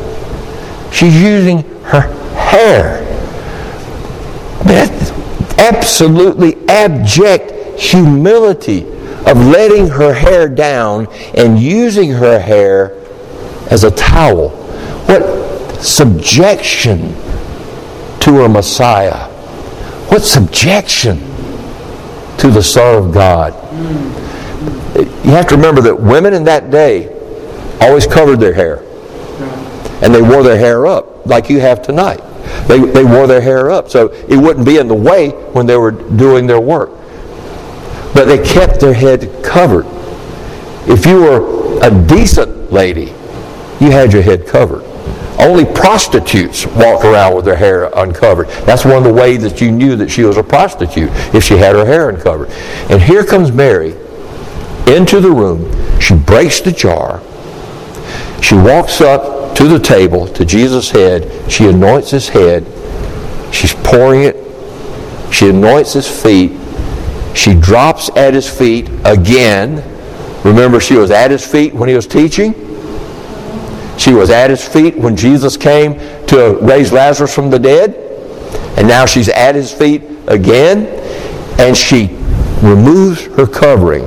She's 0.91 1.21
using 1.21 1.63
her 1.83 2.01
hair. 2.35 3.05
That 4.65 4.91
absolutely 5.59 6.57
abject 6.69 7.60
humility 7.81 8.83
of 9.27 9.39
letting 9.47 9.89
her 9.89 10.13
hair 10.13 10.49
down 10.49 11.07
and 11.35 11.59
using 11.59 12.11
her 12.11 12.39
hair 12.39 12.95
as 13.71 13.85
a 13.85 13.91
towel. 13.91 14.51
What 15.07 15.83
subjection 15.83 17.15
to 18.21 18.45
a 18.45 18.49
Messiah. 18.49 19.29
What 20.09 20.23
subjection 20.23 21.19
to 22.39 22.51
the 22.51 22.63
Son 22.63 23.03
of 23.03 23.13
God. 23.15 23.55
You 25.25 25.31
have 25.31 25.47
to 25.49 25.57
remember 25.57 25.81
that 25.83 25.99
women 25.99 26.35
in 26.35 26.45
that 26.45 26.71
day 26.71 27.09
always 27.81 28.07
covered 28.07 28.41
their 28.41 28.53
hair. 28.53 28.83
And 30.03 30.15
they 30.15 30.23
wore 30.23 30.43
their 30.43 30.59
hair 30.59 30.87
up 30.87 31.27
like 31.27 31.49
you 31.49 31.61
have 31.61 31.81
tonight. 31.83 32.21
They, 32.69 32.79
they 32.79 33.05
wore 33.05 33.27
their 33.27 33.41
hair 33.41 33.71
up 33.71 33.89
so 33.89 34.09
it 34.09 34.37
wouldn't 34.37 34.67
be 34.67 34.77
in 34.77 34.89
the 34.89 34.95
way 34.95 35.31
when 35.31 35.67
they 35.67 35.77
were 35.77 35.93
doing 35.93 36.47
their 36.47 36.61
work. 36.61 36.91
But 38.15 38.27
they 38.27 38.39
kept 38.39 38.81
their 38.81 38.95
head 38.95 39.43
covered. 39.45 39.87
If 40.89 41.07
you 41.07 41.21
were 41.21 41.79
a 41.83 41.91
decent 42.07 42.73
lady, 42.73 43.15
you 43.81 43.91
had 43.91 44.13
your 44.13 44.23
head 44.23 44.47
covered. 44.47 44.85
Only 45.39 45.65
prostitutes 45.65 46.67
walked 46.67 47.05
around 47.05 47.35
with 47.35 47.47
their 47.47 47.57
hair 47.57 47.91
uncovered. 47.97 48.49
That's 48.67 48.85
one 48.85 48.97
of 48.97 49.05
the 49.05 49.13
ways 49.13 49.43
that 49.43 49.61
you 49.61 49.71
knew 49.71 49.97
that 49.97 50.11
she 50.11 50.23
was 50.23 50.37
a 50.37 50.43
prostitute, 50.43 51.11
if 51.35 51.43
she 51.45 51.57
had 51.57 51.75
her 51.75 51.87
hair 51.87 52.11
uncovered. 52.11 52.51
And 52.91 53.01
here 53.01 53.25
comes 53.25 53.51
Mary 53.51 53.93
into 54.87 55.21
the 55.21 55.31
room. 55.31 55.71
She 55.99 56.15
breaks 56.15 56.61
the 56.61 56.73
jar. 56.73 57.23
She 58.43 58.55
walks 58.55 59.01
up 59.01 59.55
to 59.57 59.69
the 59.69 59.79
table, 59.79 60.27
to 60.29 60.45
Jesus' 60.45 60.91
head. 60.91 61.51
She 61.51 61.67
anoints 61.69 62.11
his 62.11 62.29
head. 62.29 62.67
She's 63.55 63.73
pouring 63.75 64.25
it. 64.25 64.37
She 65.33 65.49
anoints 65.49 65.93
his 65.95 66.09
feet. 66.09 66.53
She 67.35 67.55
drops 67.55 68.11
at 68.17 68.35
his 68.35 68.49
feet 68.49 68.89
again. 69.05 69.85
Remember, 70.45 70.81
she 70.81 70.97
was 70.97 71.11
at 71.11 71.31
his 71.31 71.47
feet 71.47 71.75
when 71.75 71.89
he 71.89 71.95
was 71.95 72.07
teaching. 72.07 72.55
She 73.99 74.13
was 74.13 74.31
at 74.31 74.51
his 74.51 74.67
feet 74.67 74.97
when 74.97 75.17
Jesus 75.17 75.57
came 75.57 75.99
to 76.27 76.59
raise 76.63 76.93
Lazarus 76.93 77.35
from 77.35 77.51
the 77.51 77.59
dead. 77.59 77.95
And 78.77 78.89
now 78.89 79.07
she's 79.07 79.29
at 79.29 79.55
his 79.55 79.73
feet 79.73 80.03
again. 80.27 80.87
And 81.59 81.77
she 81.77 82.07
removes 82.63 83.27
her 83.37 83.47
covering. 83.47 84.05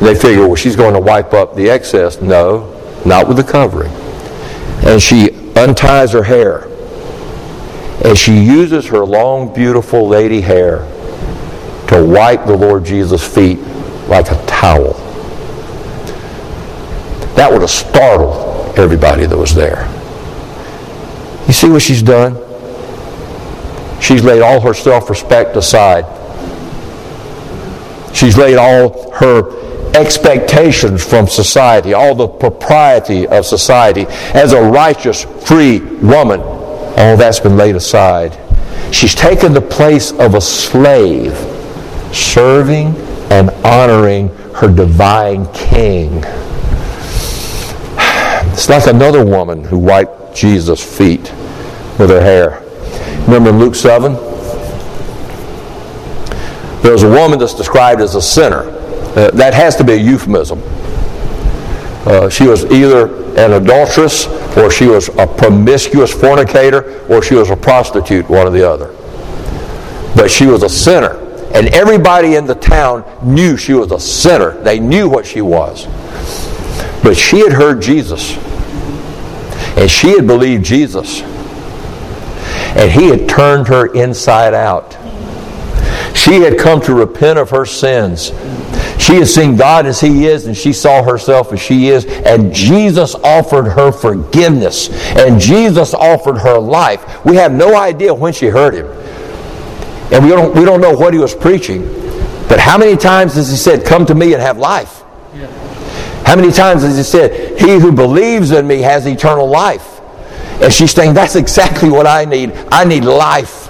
They 0.00 0.14
figure, 0.14 0.46
well, 0.46 0.56
she's 0.56 0.76
going 0.76 0.94
to 0.94 1.00
wipe 1.00 1.34
up 1.34 1.54
the 1.54 1.68
excess. 1.70 2.20
No, 2.20 2.74
not 3.04 3.28
with 3.28 3.36
the 3.36 3.44
covering. 3.44 3.92
And 4.84 5.02
she 5.02 5.30
unties 5.54 6.12
her 6.12 6.22
hair. 6.22 6.64
And 8.04 8.16
she 8.16 8.38
uses 8.38 8.86
her 8.86 9.04
long, 9.04 9.52
beautiful 9.52 10.06
lady 10.08 10.40
hair 10.40 10.86
to 11.88 12.04
wipe 12.04 12.46
the 12.46 12.56
Lord 12.56 12.84
Jesus' 12.84 13.26
feet 13.26 13.58
like 14.08 14.30
a 14.30 14.46
towel. 14.46 14.94
That 17.34 17.50
would 17.52 17.60
have 17.60 17.70
startled 17.70 18.78
everybody 18.78 19.26
that 19.26 19.36
was 19.36 19.54
there. 19.54 19.86
You 21.46 21.52
see 21.52 21.68
what 21.68 21.82
she's 21.82 22.02
done? 22.02 22.36
She's 24.00 24.22
laid 24.22 24.42
all 24.42 24.60
her 24.60 24.74
self 24.74 25.10
respect 25.10 25.56
aside. 25.56 26.04
She's 28.14 28.36
laid 28.36 28.56
all 28.56 29.12
her 29.12 29.58
expectations 29.94 31.04
from 31.04 31.26
society, 31.26 31.94
all 31.94 32.14
the 32.14 32.28
propriety 32.28 33.26
of 33.26 33.46
society. 33.46 34.06
As 34.34 34.52
a 34.52 34.62
righteous, 34.62 35.24
free 35.46 35.80
woman, 35.80 36.40
all 36.40 37.16
that's 37.16 37.40
been 37.40 37.56
laid 37.56 37.76
aside. 37.76 38.38
She's 38.92 39.14
taken 39.14 39.52
the 39.52 39.60
place 39.60 40.12
of 40.12 40.34
a 40.34 40.40
slave, 40.40 41.32
serving 42.12 42.96
and 43.30 43.50
honoring 43.64 44.28
her 44.54 44.68
divine 44.72 45.46
king. 45.52 46.22
It's 48.52 48.68
like 48.68 48.86
another 48.86 49.24
woman 49.24 49.62
who 49.62 49.78
wiped 49.78 50.34
Jesus' 50.34 50.82
feet 50.82 51.32
with 51.98 52.10
her 52.10 52.20
hair. 52.20 52.62
Remember 53.26 53.50
in 53.50 53.58
Luke 53.58 53.74
7? 53.74 54.14
There 56.82 56.92
was 56.92 57.02
a 57.02 57.08
woman 57.08 57.38
that's 57.38 57.54
described 57.54 58.00
as 58.00 58.14
a 58.14 58.22
sinner. 58.22 58.62
Uh, 59.14 59.30
that 59.32 59.54
has 59.54 59.76
to 59.76 59.84
be 59.84 59.92
a 59.92 59.96
euphemism. 59.96 60.60
Uh, 62.06 62.28
she 62.28 62.46
was 62.46 62.64
either 62.66 63.06
an 63.36 63.52
adulteress, 63.52 64.26
or 64.56 64.70
she 64.70 64.86
was 64.86 65.08
a 65.18 65.26
promiscuous 65.26 66.12
fornicator, 66.12 67.06
or 67.08 67.22
she 67.22 67.34
was 67.34 67.50
a 67.50 67.56
prostitute, 67.56 68.28
one 68.28 68.46
or 68.46 68.50
the 68.50 68.68
other. 68.68 68.94
But 70.16 70.30
she 70.30 70.46
was 70.46 70.62
a 70.62 70.68
sinner. 70.68 71.27
And 71.54 71.68
everybody 71.68 72.36
in 72.36 72.46
the 72.46 72.54
town 72.54 73.04
knew 73.22 73.56
she 73.56 73.72
was 73.72 73.90
a 73.90 73.98
sinner. 73.98 74.50
They 74.62 74.78
knew 74.78 75.08
what 75.08 75.26
she 75.26 75.40
was. 75.40 75.86
But 77.02 77.16
she 77.16 77.40
had 77.40 77.52
heard 77.52 77.80
Jesus. 77.80 78.36
And 79.76 79.90
she 79.90 80.10
had 80.10 80.26
believed 80.26 80.64
Jesus. 80.64 81.22
And 82.76 82.90
he 82.90 83.08
had 83.08 83.28
turned 83.28 83.68
her 83.68 83.92
inside 83.94 84.54
out. 84.54 84.96
She 86.14 86.40
had 86.40 86.58
come 86.58 86.80
to 86.82 86.94
repent 86.94 87.38
of 87.38 87.50
her 87.50 87.64
sins. 87.64 88.32
She 88.98 89.14
had 89.14 89.28
seen 89.28 89.56
God 89.56 89.86
as 89.86 90.00
He 90.00 90.26
is, 90.26 90.46
and 90.46 90.56
she 90.56 90.72
saw 90.72 91.02
herself 91.02 91.52
as 91.52 91.60
she 91.60 91.88
is, 91.88 92.04
and 92.04 92.52
Jesus 92.52 93.14
offered 93.14 93.68
her 93.70 93.92
forgiveness, 93.92 94.90
and 95.16 95.40
Jesus 95.40 95.94
offered 95.94 96.38
her 96.38 96.58
life. 96.58 97.24
We 97.24 97.36
have 97.36 97.52
no 97.52 97.76
idea 97.76 98.12
when 98.12 98.32
she 98.32 98.46
heard 98.46 98.74
Him, 98.74 98.86
and 100.12 100.24
we 100.24 100.30
don't, 100.30 100.54
we 100.54 100.64
don't 100.64 100.80
know 100.80 100.92
what 100.92 101.12
He 101.12 101.18
was 101.18 101.34
preaching, 101.34 101.82
but 102.48 102.58
how 102.58 102.78
many 102.78 102.96
times 102.96 103.34
has 103.34 103.50
He 103.50 103.56
said, 103.56 103.84
Come 103.84 104.06
to 104.06 104.14
me 104.14 104.32
and 104.32 104.42
have 104.42 104.58
life? 104.58 105.02
How 106.24 106.36
many 106.36 106.52
times 106.52 106.82
has 106.82 106.96
He 106.96 107.02
said, 107.02 107.58
He 107.58 107.78
who 107.78 107.92
believes 107.92 108.50
in 108.50 108.66
me 108.66 108.80
has 108.82 109.06
eternal 109.06 109.48
life? 109.48 110.00
And 110.62 110.72
she's 110.72 110.92
saying, 110.92 111.14
That's 111.14 111.36
exactly 111.36 111.90
what 111.90 112.06
I 112.06 112.24
need. 112.24 112.52
I 112.70 112.84
need 112.84 113.04
life. 113.04 113.68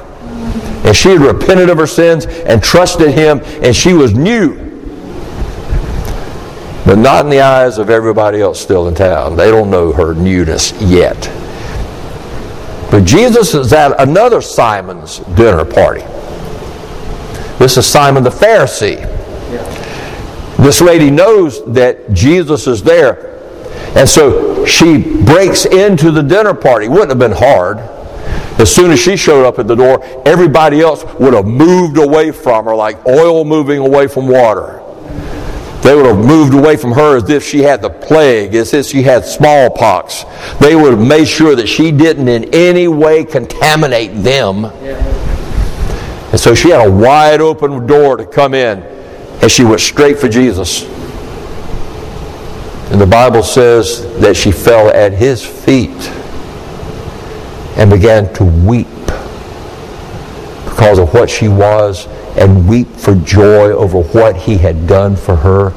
And 0.85 0.97
she 0.97 1.11
had 1.11 1.21
repented 1.21 1.69
of 1.69 1.79
her 1.79 1.87
sins 1.87 2.27
and 2.27 2.63
trusted 2.63 3.13
Him, 3.13 3.41
and 3.63 3.75
she 3.75 3.93
was 3.93 4.15
new 4.15 4.69
but 6.89 6.97
not 6.97 7.23
in 7.23 7.31
the 7.31 7.43
eyes 7.43 7.77
of 7.77 7.91
everybody 7.91 8.41
else 8.41 8.59
still 8.59 8.89
in 8.89 8.95
town. 8.95 9.37
They 9.37 9.51
don't 9.51 9.71
know 9.71 9.93
her 9.93 10.15
newness 10.15 10.73
yet. 10.81 11.21
But 12.91 13.05
Jesus 13.05 13.53
is 13.53 13.75
at 13.75 14.01
another 14.01 14.41
Simon's 14.41 15.19
dinner 15.19 15.67
party. 15.67 16.01
This 17.59 17.77
is 17.77 17.87
Simon 17.87 18.23
the 18.23 18.31
Pharisee. 18.31 19.03
This 20.59 20.81
lady 20.81 21.11
knows 21.11 21.65
that 21.73 22.13
Jesus 22.13 22.67
is 22.67 22.83
there. 22.83 23.39
And 23.97 24.09
so 24.09 24.65
she 24.65 24.99
breaks 25.25 25.65
into 25.65 26.11
the 26.11 26.23
dinner 26.23 26.55
party. 26.55 26.89
Wouldn't 26.89 27.11
have 27.11 27.19
been 27.19 27.33
hard. 27.33 27.79
As 28.61 28.75
soon 28.75 28.91
as 28.91 28.99
she 28.99 29.17
showed 29.17 29.45
up 29.45 29.59
at 29.59 29.67
the 29.67 29.75
door, 29.75 30.05
everybody 30.27 30.81
else 30.81 31.05
would 31.19 31.33
have 31.33 31.47
moved 31.47 31.97
away 31.97 32.33
from 32.33 32.65
her 32.65 32.75
like 32.75 33.05
oil 33.07 33.45
moving 33.45 33.79
away 33.79 34.09
from 34.09 34.29
water. 34.29 34.83
They 35.83 35.95
would 35.95 36.07
have 36.07 36.19
moved 36.19 36.55
away 36.55 36.77
from 36.77 36.93
her 36.93 37.17
as 37.17 37.31
if 37.31 37.45
she 37.45 37.63
had 37.63 37.83
the 37.83 37.91
plague, 37.91 38.55
as 38.55 38.75
if 38.75 38.87
she 38.87 39.03
had 39.03 39.25
smallpox. 39.25 40.25
They 40.61 40.75
would 40.75 40.99
have 40.99 41.07
made 41.07 41.27
sure 41.27 41.55
that 41.55 41.69
she 41.69 41.93
didn't 41.93 42.29
in 42.29 42.53
any 42.53 42.89
way 42.89 43.25
contaminate 43.25 44.13
them. 44.23 44.65
And 46.39 46.45
so 46.45 46.55
she 46.55 46.71
had 46.71 46.87
a 46.87 46.93
wide 46.93 47.41
open 47.41 47.85
door 47.85 48.17
to 48.17 48.25
come 48.25 48.55
in, 48.55 48.79
and 49.43 49.51
she 49.51 49.65
went 49.65 49.81
straight 49.81 50.21
for 50.21 50.29
Jesus. 50.29 50.85
And 52.93 53.01
the 53.01 53.09
Bible 53.09 53.43
says 53.43 54.05
that 54.21 54.37
she 54.37 54.53
fell 54.53 54.89
at 54.89 55.13
his 55.13 55.45
feet 55.45 55.99
and 57.77 57.91
began 57.91 58.33
to 58.35 58.45
weep 58.45 58.87
because 60.65 61.01
of 61.01 61.13
what 61.13 61.29
she 61.29 61.49
was 61.49 62.07
and 62.37 62.69
weep 62.69 62.87
for 62.87 63.17
joy 63.17 63.73
over 63.73 64.01
what 64.01 64.37
he 64.37 64.57
had 64.57 64.87
done 64.87 65.17
for 65.17 65.35
her. 65.35 65.73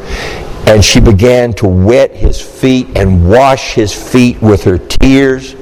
And 0.67 0.85
she 0.85 0.99
began 0.99 1.53
to 1.53 1.67
wet 1.67 2.15
his 2.15 2.39
feet 2.39 2.87
and 2.95 3.27
wash 3.27 3.73
his 3.73 3.91
feet 3.91 4.39
with 4.43 4.63
her 4.65 4.77
tears. 4.77 5.55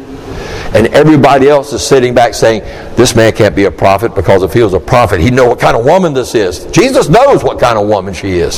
And 0.73 0.88
everybody 0.88 1.49
else 1.49 1.73
is 1.73 1.86
sitting 1.86 2.13
back 2.13 2.34
saying, 2.34 2.62
This 2.95 3.15
man 3.15 3.34
can't 3.34 3.55
be 3.55 3.65
a 3.65 3.71
prophet 3.71 4.13
because 4.13 4.43
if 4.43 4.53
he 4.53 4.62
was 4.62 4.73
a 4.73 4.79
prophet, 4.79 5.19
he'd 5.19 5.34
know 5.34 5.47
what 5.47 5.60
kind 5.60 5.75
of 5.75 5.84
woman 5.84 6.13
this 6.13 6.36
is. 6.36 6.65
Jesus 6.65 7.10
knows 7.10 7.43
what 7.43 7.60
kind 7.60 7.77
of 7.77 7.88
woman 7.88 8.13
she 8.13 8.39
is. 8.39 8.58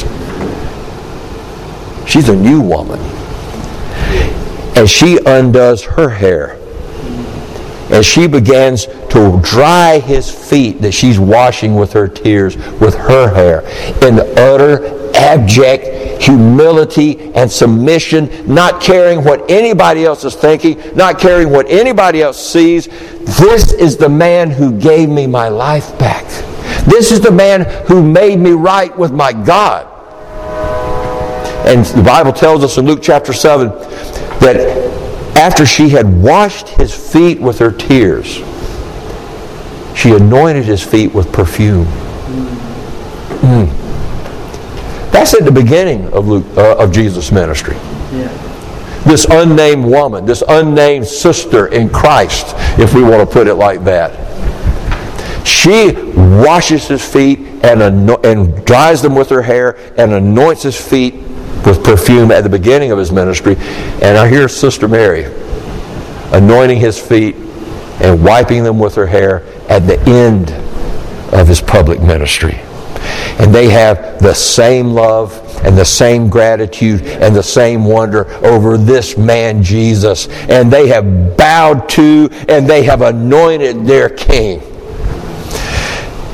She's 2.10 2.30
a 2.30 2.36
new 2.36 2.62
woman. 2.62 3.00
And 4.76 4.90
she 4.90 5.20
undoes 5.26 5.84
her 5.84 6.10
hair 6.10 6.58
and 7.92 8.06
she 8.06 8.26
begins 8.26 8.86
to 8.86 9.40
dry 9.44 10.00
his 10.00 10.32
feet 10.32 10.82
that 10.82 10.94
she's 10.94 11.20
washing 11.20 11.76
with 11.76 11.92
her 11.92 12.08
tears 12.08 12.56
with 12.80 12.96
her 12.96 13.34
hair 13.34 13.62
in 14.08 14.18
utter 14.38 15.14
abject 15.14 16.01
humility 16.22 17.20
and 17.34 17.52
submission, 17.52 18.30
not 18.46 18.80
caring 18.80 19.24
what 19.24 19.50
anybody 19.50 20.06
else 20.06 20.24
is 20.24 20.36
thinking, 20.36 20.80
not 20.96 21.20
caring 21.20 21.50
what 21.50 21.68
anybody 21.68 22.22
else 22.22 22.40
sees. 22.40 22.88
This 23.40 23.74
is 23.74 23.98
the 23.98 24.08
man 24.08 24.52
who 24.52 24.78
gave 24.78 25.10
me 25.10 25.26
my 25.26 25.50
life 25.50 25.98
back. 25.98 26.26
This 26.86 27.12
is 27.12 27.22
the 27.22 27.32
man 27.32 27.66
who 27.88 28.04
made 28.04 28.40
me 28.40 28.52
right 28.52 28.96
with 28.96 29.12
my 29.12 29.34
God. 29.34 29.88
And 31.66 31.84
the 31.86 32.04
Bible 32.04 32.34
tells 32.34 32.64
us 32.64 32.78
in 32.78 32.86
Luke 32.86 33.02
chapter 33.02 33.34
7 33.34 33.70
that 34.42 34.58
after 35.38 35.66
she 35.66 35.90
had 35.90 36.22
washed 36.22 36.70
his 36.70 36.94
feet 36.94 37.42
with 37.42 37.58
her 37.58 37.72
tears, 37.72 38.36
she 39.96 40.12
anointed 40.12 40.66
his 40.66 40.84
feet 40.84 41.14
with 41.14 41.32
perfume. 41.32 41.86
Mm. 43.42 43.81
That's 45.12 45.34
at 45.34 45.44
the 45.44 45.52
beginning 45.52 46.08
of, 46.14 46.28
Luke, 46.28 46.46
uh, 46.58 46.78
of 46.78 46.92
Jesus' 46.92 47.32
ministry. 47.32 47.76
Yeah. 48.12 48.48
This 49.06 49.26
unnamed 49.26 49.86
woman, 49.86 50.26
this 50.26 50.44
unnamed 50.48 51.08
sister 51.08 51.68
in 51.68 51.90
Christ, 51.90 52.54
if 52.80 52.94
we 52.94 53.04
want 53.04 53.28
to 53.28 53.32
put 53.32 53.48
it 53.48 53.56
like 53.56 53.84
that. 53.84 54.32
She 55.46 55.92
washes 56.16 56.88
his 56.88 57.04
feet 57.04 57.40
and, 57.64 57.82
and 58.26 58.66
dries 58.66 59.02
them 59.02 59.16
with 59.16 59.30
her 59.30 59.42
hair 59.42 59.78
and 59.98 60.14
anoints 60.14 60.64
his 60.64 60.80
feet 60.80 61.16
with 61.66 61.84
perfume 61.84 62.32
at 62.32 62.42
the 62.42 62.50
beginning 62.50 62.92
of 62.92 62.98
his 62.98 63.12
ministry. 63.12 63.56
And 64.02 64.18
I 64.18 64.30
hear 64.30 64.48
Sister 64.48 64.88
Mary 64.88 65.26
anointing 66.32 66.80
his 66.80 67.00
feet 67.00 67.36
and 68.02 68.24
wiping 68.24 68.64
them 68.64 68.80
with 68.80 68.96
her 68.96 69.08
hair 69.08 69.44
at 69.68 69.86
the 69.88 70.00
end 70.02 70.52
of 71.34 71.48
his 71.48 71.62
public 71.62 72.02
ministry. 72.02 72.60
And 73.40 73.54
they 73.54 73.70
have 73.70 74.22
the 74.22 74.34
same 74.34 74.88
love 74.88 75.34
and 75.64 75.78
the 75.78 75.86
same 75.86 76.30
gratitude 76.30 77.02
and 77.04 77.36
the 77.36 77.44
same 77.44 77.86
wonder 77.86 78.28
over 78.46 78.78
this 78.78 79.18
man 79.18 79.64
Jesus. 79.64 80.28
And 80.28 80.72
they 80.72 80.88
have 80.88 81.38
bowed 81.38 81.88
to 81.90 82.30
and 82.48 82.68
they 82.68 82.84
have 82.84 83.02
anointed 83.02 83.86
their 83.86 84.10
king. 84.10 84.62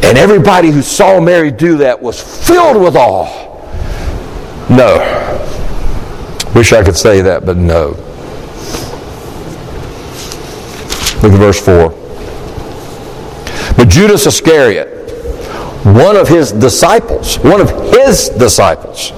And 0.04 0.18
everybody 0.18 0.72
who 0.72 0.82
saw 0.82 1.20
Mary 1.20 1.52
do 1.52 1.78
that 1.78 2.02
was 2.02 2.22
filled 2.48 2.82
with 2.82 2.96
awe. 2.96 3.46
No. 4.70 5.34
Wish 6.56 6.74
I 6.74 6.84
could 6.84 6.96
say 6.96 7.22
that, 7.22 7.46
but 7.46 7.58
no. 7.58 7.90
Look 11.22 11.34
at 11.34 11.40
verse 11.40 11.60
4. 11.60 11.90
But 13.76 13.90
Judas 13.90 14.26
Iscariot, 14.26 14.97
one 15.94 16.16
of 16.16 16.28
his 16.28 16.52
disciples, 16.52 17.40
one 17.40 17.62
of 17.62 17.70
his 17.94 18.30
disciples, 18.30 19.12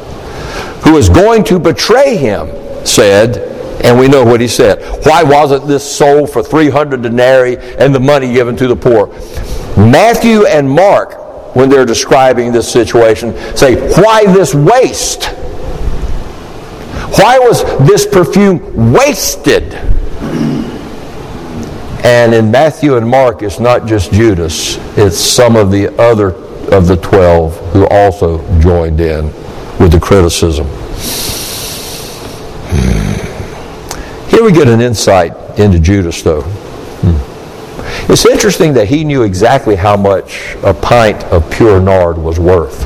who 0.84 0.94
was 0.94 1.10
going 1.10 1.44
to 1.46 1.60
betray 1.60 2.16
him, 2.16 2.48
said, 2.86 3.38
and 3.84 3.98
we 3.98 4.08
know 4.08 4.24
what 4.24 4.42
he 4.42 4.48
said. 4.48 5.06
Why 5.06 5.24
wasn't 5.24 5.68
this 5.68 5.84
sold 5.84 6.32
for 6.32 6.44
300 6.44 7.02
denarii 7.02 7.58
and 7.58 7.96
the 7.96 8.00
money 8.00 8.32
given 8.32 8.56
to 8.58 8.68
the 8.68 8.76
poor? 8.76 9.08
Matthew 9.78 10.46
and 10.46 10.70
Mark, 10.70 11.56
when 11.56 11.70
they're 11.70 11.86
describing 11.86 12.52
this 12.52 12.72
situation, 12.72 13.34
say, 13.56 13.76
Why 14.02 14.26
this 14.26 14.54
waste? 14.54 15.26
Why 17.18 17.40
was 17.40 17.64
this 17.88 18.06
perfume 18.06 18.94
wasted? 18.94 19.74
And 22.04 22.34
in 22.34 22.52
Matthew 22.52 22.96
and 22.96 23.08
Mark, 23.08 23.42
it's 23.42 23.60
not 23.60 23.88
just 23.88 24.12
Judas, 24.12 24.78
it's 24.98 25.18
some 25.18 25.56
of 25.56 25.72
the 25.72 25.98
other 26.00 26.49
of 26.72 26.88
the 26.88 26.98
12 26.98 27.74
who 27.74 27.88
also 27.88 28.40
joined 28.60 29.00
in 29.00 29.26
with 29.80 29.92
the 29.92 30.00
criticism. 30.00 30.68
Hmm. 32.70 34.30
Here 34.30 34.44
we 34.44 34.52
get 34.52 34.68
an 34.68 34.82
insight 34.82 35.34
into 35.60 35.80
Judas, 35.80 36.22
though. 36.22 36.42
Hmm. 36.42 38.12
It's 38.12 38.26
interesting 38.26 38.74
that 38.74 38.88
he 38.88 39.04
knew 39.04 39.24
exactly 39.24 39.76
how 39.76 39.98
much 39.98 40.56
a 40.64 40.74
pint 40.74 41.24
of 41.26 41.50
pure 41.52 41.80
nard 41.80 42.18
was 42.18 42.40
worth. 42.40 42.86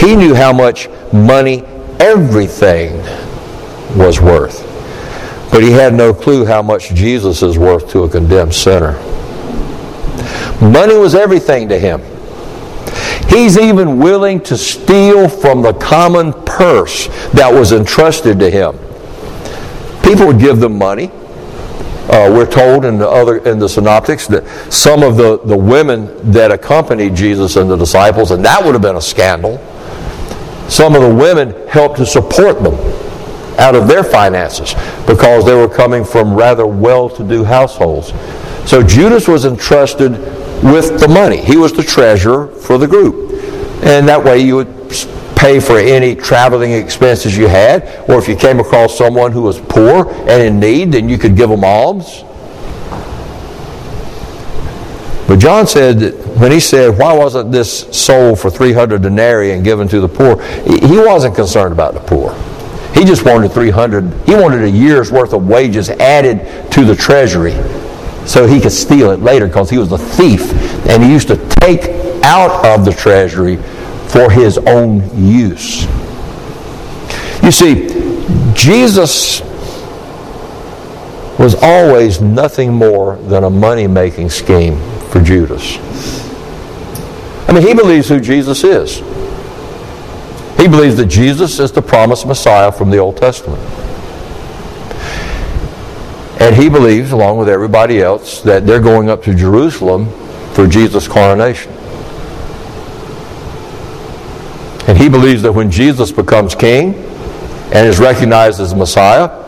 He 0.00 0.14
knew 0.14 0.34
how 0.34 0.52
much 0.52 0.88
money 1.12 1.64
everything 1.98 2.98
was 3.96 4.20
worth. 4.20 4.62
But 5.50 5.62
he 5.62 5.70
had 5.70 5.94
no 5.94 6.12
clue 6.12 6.44
how 6.44 6.62
much 6.62 6.90
Jesus 6.90 7.42
is 7.42 7.58
worth 7.58 7.88
to 7.90 8.02
a 8.02 8.08
condemned 8.08 8.54
sinner. 8.54 8.92
Money 10.60 10.96
was 10.96 11.14
everything 11.14 11.68
to 11.68 11.78
him. 11.78 12.02
He's 13.28 13.58
even 13.58 13.98
willing 13.98 14.40
to 14.42 14.56
steal 14.56 15.28
from 15.28 15.62
the 15.62 15.72
common 15.74 16.32
purse 16.44 17.08
that 17.32 17.52
was 17.52 17.72
entrusted 17.72 18.38
to 18.40 18.50
him. 18.50 18.78
People 20.02 20.26
would 20.26 20.38
give 20.38 20.60
them 20.60 20.78
money. 20.78 21.10
Uh, 22.08 22.30
we're 22.32 22.50
told 22.50 22.84
in 22.84 22.98
the 22.98 23.08
other 23.08 23.38
in 23.38 23.58
the 23.58 23.68
synoptics 23.68 24.28
that 24.28 24.46
some 24.72 25.02
of 25.02 25.16
the, 25.16 25.38
the 25.38 25.56
women 25.56 26.30
that 26.30 26.52
accompanied 26.52 27.16
Jesus 27.16 27.56
and 27.56 27.68
the 27.68 27.76
disciples, 27.76 28.30
and 28.30 28.44
that 28.44 28.64
would 28.64 28.74
have 28.74 28.82
been 28.82 28.96
a 28.96 29.02
scandal. 29.02 29.58
Some 30.68 30.94
of 30.94 31.02
the 31.02 31.14
women 31.14 31.66
helped 31.68 31.96
to 31.96 32.06
support 32.06 32.62
them 32.62 32.74
out 33.58 33.74
of 33.74 33.88
their 33.88 34.04
finances 34.04 34.74
because 35.06 35.44
they 35.44 35.54
were 35.54 35.68
coming 35.68 36.04
from 36.04 36.34
rather 36.34 36.66
well 36.66 37.08
to 37.10 37.26
do 37.26 37.42
households. 37.42 38.12
So 38.68 38.82
Judas 38.82 39.26
was 39.26 39.44
entrusted 39.44 40.12
with 40.62 41.00
the 41.00 41.08
money. 41.08 41.38
He 41.38 41.56
was 41.56 41.72
the 41.72 41.82
treasurer 41.82 42.48
for 42.48 42.78
the 42.78 42.86
group. 42.86 43.32
And 43.82 44.08
that 44.08 44.22
way 44.22 44.40
you 44.40 44.56
would 44.56 44.76
pay 45.36 45.60
for 45.60 45.78
any 45.78 46.14
traveling 46.14 46.72
expenses 46.72 47.36
you 47.36 47.46
had, 47.46 48.04
or 48.08 48.18
if 48.18 48.26
you 48.26 48.34
came 48.34 48.58
across 48.58 48.96
someone 48.96 49.32
who 49.32 49.42
was 49.42 49.60
poor 49.60 50.08
and 50.08 50.42
in 50.42 50.58
need, 50.58 50.92
then 50.92 51.08
you 51.08 51.18
could 51.18 51.36
give 51.36 51.50
them 51.50 51.62
alms. 51.62 52.24
But 55.28 55.38
John 55.40 55.66
said 55.66 55.98
that 56.00 56.14
when 56.38 56.52
he 56.52 56.60
said, 56.60 56.96
Why 56.96 57.12
wasn't 57.12 57.52
this 57.52 57.80
sold 57.96 58.38
for 58.38 58.48
300 58.48 59.02
denarii 59.02 59.52
and 59.52 59.64
given 59.64 59.88
to 59.88 60.00
the 60.00 60.08
poor? 60.08 60.40
He 60.64 60.98
wasn't 60.98 61.34
concerned 61.34 61.72
about 61.72 61.94
the 61.94 62.00
poor. 62.00 62.34
He 62.94 63.04
just 63.04 63.24
wanted 63.24 63.52
300. 63.52 64.04
He 64.26 64.34
wanted 64.34 64.62
a 64.62 64.70
year's 64.70 65.12
worth 65.12 65.32
of 65.34 65.46
wages 65.46 65.90
added 65.90 66.72
to 66.72 66.84
the 66.84 66.94
treasury 66.94 67.52
so 68.26 68.46
he 68.46 68.60
could 68.60 68.72
steal 68.72 69.12
it 69.12 69.20
later 69.20 69.46
because 69.46 69.70
he 69.70 69.78
was 69.78 69.92
a 69.92 69.98
thief 69.98 70.52
and 70.88 71.02
he 71.02 71.10
used 71.10 71.28
to 71.28 71.36
take 71.60 71.88
out 72.24 72.64
of 72.66 72.84
the 72.84 72.92
treasury 72.92 73.56
for 74.08 74.30
his 74.30 74.58
own 74.58 75.00
use. 75.16 75.84
You 77.42 77.52
see, 77.52 77.88
Jesus 78.54 79.40
was 81.38 81.54
always 81.62 82.20
nothing 82.20 82.72
more 82.72 83.16
than 83.16 83.44
a 83.44 83.50
money 83.50 83.86
making 83.86 84.30
scheme 84.30 84.80
for 85.10 85.20
Judas. 85.20 85.78
I 87.48 87.52
mean, 87.52 87.64
he 87.64 87.74
believes 87.74 88.08
who 88.08 88.18
Jesus 88.18 88.64
is. 88.64 88.96
He 90.58 90.66
believes 90.66 90.96
that 90.96 91.06
Jesus 91.06 91.60
is 91.60 91.70
the 91.70 91.82
promised 91.82 92.26
Messiah 92.26 92.72
from 92.72 92.90
the 92.90 92.98
Old 92.98 93.18
Testament. 93.18 93.62
And 96.38 96.54
he 96.54 96.68
believes, 96.68 97.12
along 97.12 97.38
with 97.38 97.48
everybody 97.48 98.00
else, 98.00 98.40
that 98.42 98.66
they're 98.66 98.80
going 98.80 99.08
up 99.08 99.22
to 99.24 99.34
Jerusalem 99.34 100.08
for 100.52 100.66
Jesus' 100.66 101.08
coronation. 101.08 101.72
And 104.86 104.96
he 104.96 105.08
believes 105.08 105.42
that 105.42 105.52
when 105.52 105.70
Jesus 105.70 106.12
becomes 106.12 106.54
king 106.54 106.94
and 106.94 107.88
is 107.88 107.98
recognized 107.98 108.60
as 108.60 108.74
Messiah, 108.74 109.44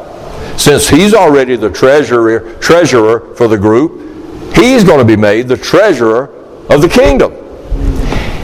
since 0.58 0.88
he's 0.88 1.14
already 1.14 1.56
the 1.56 1.70
treasurer, 1.70 2.58
treasurer 2.58 3.34
for 3.36 3.46
the 3.46 3.56
group, 3.56 4.56
he's 4.56 4.82
going 4.82 4.98
to 4.98 5.04
be 5.04 5.16
made 5.16 5.46
the 5.46 5.56
treasurer 5.56 6.34
of 6.68 6.82
the 6.82 6.88
kingdom. 6.88 7.32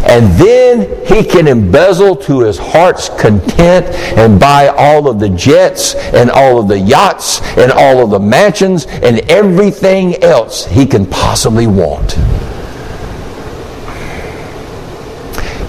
And 0.07 0.31
then 0.39 1.07
he 1.07 1.25
can 1.25 1.49
embezzle 1.49 2.17
to 2.17 2.41
his 2.41 2.59
heart's 2.59 3.09
content 3.09 3.87
and 4.19 4.39
buy 4.39 4.69
all 4.69 5.09
of 5.09 5.19
the 5.19 5.31
jets 5.31 5.95
and 5.95 6.31
all 6.31 6.61
of 6.61 6.69
the 6.69 6.79
yachts 6.79 7.41
and 7.57 7.73
all 7.73 8.05
of 8.05 8.11
the 8.11 8.21
mansions 8.21 8.87
and 8.87 9.21
everything 9.31 10.23
else 10.23 10.67
he 10.67 10.87
can 10.87 11.07
possibly 11.07 11.67
want. 11.67 12.17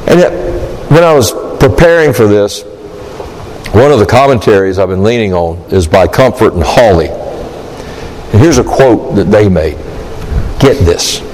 And 0.08 0.22
when 0.92 1.04
I 1.04 1.14
was 1.14 1.32
preparing 1.60 2.14
for 2.14 2.28
this, 2.28 2.64
one 3.74 3.92
of 3.92 4.00
the 4.00 4.06
commentaries 4.06 4.78
I've 4.78 4.90
been 4.90 5.04
leaning 5.04 5.34
on 5.34 5.58
is 5.72 5.88
by 5.88 6.08
Comfort 6.08 6.54
and 6.54 6.64
Hawley. 6.64 7.08
And 7.08 8.42
here's 8.42 8.58
a 8.58 8.64
quote 8.64 9.16
that 9.16 9.32
they 9.32 9.50
made. 9.50 9.78
Get 10.60 10.78
this. 10.86 11.25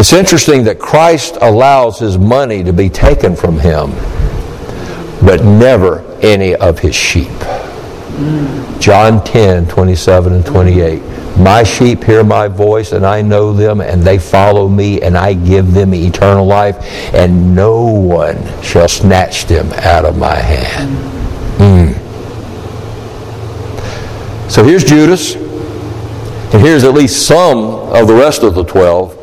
It's 0.00 0.14
interesting 0.14 0.64
that 0.64 0.78
Christ 0.78 1.36
allows 1.42 1.98
his 1.98 2.16
money 2.16 2.64
to 2.64 2.72
be 2.72 2.88
taken 2.88 3.36
from 3.36 3.58
him, 3.58 3.90
but 5.22 5.44
never 5.44 6.00
any 6.22 6.54
of 6.54 6.78
his 6.78 6.94
sheep. 6.94 7.38
John 8.80 9.22
10, 9.22 9.68
27 9.68 10.32
and 10.32 10.46
28. 10.46 11.02
My 11.36 11.62
sheep 11.64 12.02
hear 12.02 12.24
my 12.24 12.48
voice, 12.48 12.92
and 12.92 13.04
I 13.04 13.20
know 13.20 13.52
them, 13.52 13.82
and 13.82 14.02
they 14.02 14.18
follow 14.18 14.70
me, 14.70 15.02
and 15.02 15.18
I 15.18 15.34
give 15.34 15.74
them 15.74 15.92
eternal 15.92 16.46
life, 16.46 16.82
and 17.12 17.54
no 17.54 17.84
one 17.84 18.38
shall 18.62 18.88
snatch 18.88 19.44
them 19.44 19.70
out 19.74 20.06
of 20.06 20.16
my 20.16 20.36
hand. 20.36 20.96
Mm. 21.58 21.92
So 24.50 24.64
here's 24.64 24.82
Judas, 24.82 25.34
and 25.34 26.62
here's 26.62 26.84
at 26.84 26.94
least 26.94 27.26
some 27.26 27.58
of 27.58 28.06
the 28.08 28.14
rest 28.14 28.42
of 28.42 28.54
the 28.54 28.64
twelve 28.64 29.19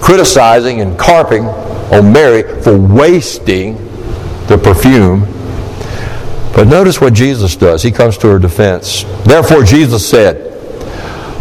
criticizing 0.00 0.80
and 0.80 0.98
carping 0.98 1.44
on 1.44 2.12
Mary 2.12 2.42
for 2.62 2.78
wasting 2.78 3.76
the 4.46 4.60
perfume. 4.62 5.20
But 6.54 6.66
notice 6.66 7.00
what 7.00 7.14
Jesus 7.14 7.56
does. 7.56 7.82
He 7.82 7.90
comes 7.90 8.18
to 8.18 8.28
her 8.28 8.38
defense. 8.38 9.04
Therefore, 9.24 9.62
Jesus 9.62 10.08
said, 10.08 10.36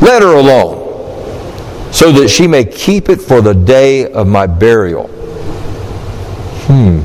Let 0.02 0.22
her 0.22 0.36
alone, 0.36 1.91
so 1.91 2.12
that 2.12 2.30
she 2.30 2.48
may 2.48 2.65
keep 2.65 3.10
it 3.10 3.22
for 3.22 3.41
the 3.41 3.54
day 3.54 4.12
of 4.12 4.28
my 4.28 4.48
burial. 4.48 5.08
Hmm. 6.67 7.02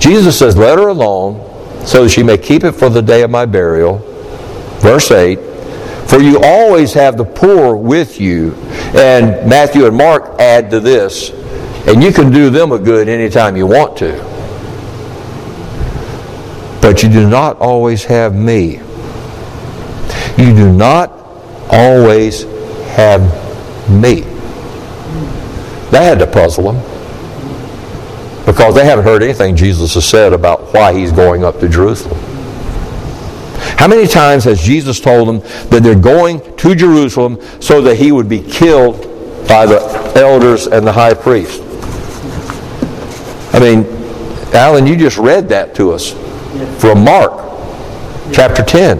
Jesus 0.00 0.38
says, 0.38 0.56
Let 0.56 0.78
her 0.78 0.88
alone, 0.88 1.86
so 1.86 2.04
that 2.04 2.10
she 2.10 2.22
may 2.22 2.38
keep 2.38 2.64
it 2.64 2.72
for 2.72 2.88
the 2.90 3.02
day 3.02 3.22
of 3.22 3.30
my 3.30 3.46
burial. 3.46 3.98
Verse 4.80 5.10
8 5.10 5.38
For 6.08 6.20
you 6.20 6.40
always 6.42 6.94
have 6.94 7.16
the 7.16 7.24
poor 7.24 7.76
with 7.76 8.18
you. 8.20 8.54
And 8.94 9.48
Matthew 9.48 9.86
and 9.86 9.96
Mark 9.96 10.40
add 10.40 10.70
to 10.70 10.80
this, 10.80 11.30
and 11.86 12.02
you 12.02 12.12
can 12.12 12.32
do 12.32 12.48
them 12.48 12.72
a 12.72 12.78
good 12.78 13.08
anytime 13.08 13.56
you 13.56 13.66
want 13.66 13.98
to. 13.98 14.12
But 16.80 17.02
you 17.02 17.10
do 17.10 17.28
not 17.28 17.58
always 17.58 18.04
have 18.04 18.34
me. 18.34 18.80
You 20.38 20.54
do 20.54 20.72
not 20.72 21.10
always 21.70 22.44
have 22.94 23.20
me. 23.90 24.20
That 25.90 26.02
had 26.02 26.18
to 26.20 26.26
puzzle 26.26 26.72
them 26.72 26.98
because 28.46 28.74
they 28.74 28.84
haven't 28.84 29.04
heard 29.04 29.22
anything 29.22 29.56
Jesus 29.56 29.92
has 29.92 30.08
said 30.08 30.32
about 30.32 30.72
why 30.72 30.94
he's 30.94 31.12
going 31.12 31.44
up 31.44 31.60
to 31.60 31.68
Jerusalem. 31.68 32.18
How 33.78 33.86
many 33.86 34.08
times 34.08 34.42
has 34.42 34.60
Jesus 34.60 34.98
told 34.98 35.28
them 35.28 35.38
that 35.70 35.84
they're 35.84 35.94
going 35.94 36.40
to 36.56 36.74
Jerusalem 36.74 37.40
so 37.60 37.80
that 37.82 37.94
he 37.96 38.10
would 38.10 38.28
be 38.28 38.42
killed 38.42 39.02
by 39.46 39.66
the 39.66 39.78
elders 40.16 40.66
and 40.66 40.84
the 40.84 40.92
high 40.92 41.14
priest? 41.14 41.62
I 43.54 43.60
mean, 43.60 43.86
Alan, 44.52 44.84
you 44.84 44.96
just 44.96 45.16
read 45.16 45.48
that 45.50 45.76
to 45.76 45.92
us 45.92 46.10
from 46.82 47.04
Mark 47.04 47.32
chapter 48.32 48.64
10 48.64 48.98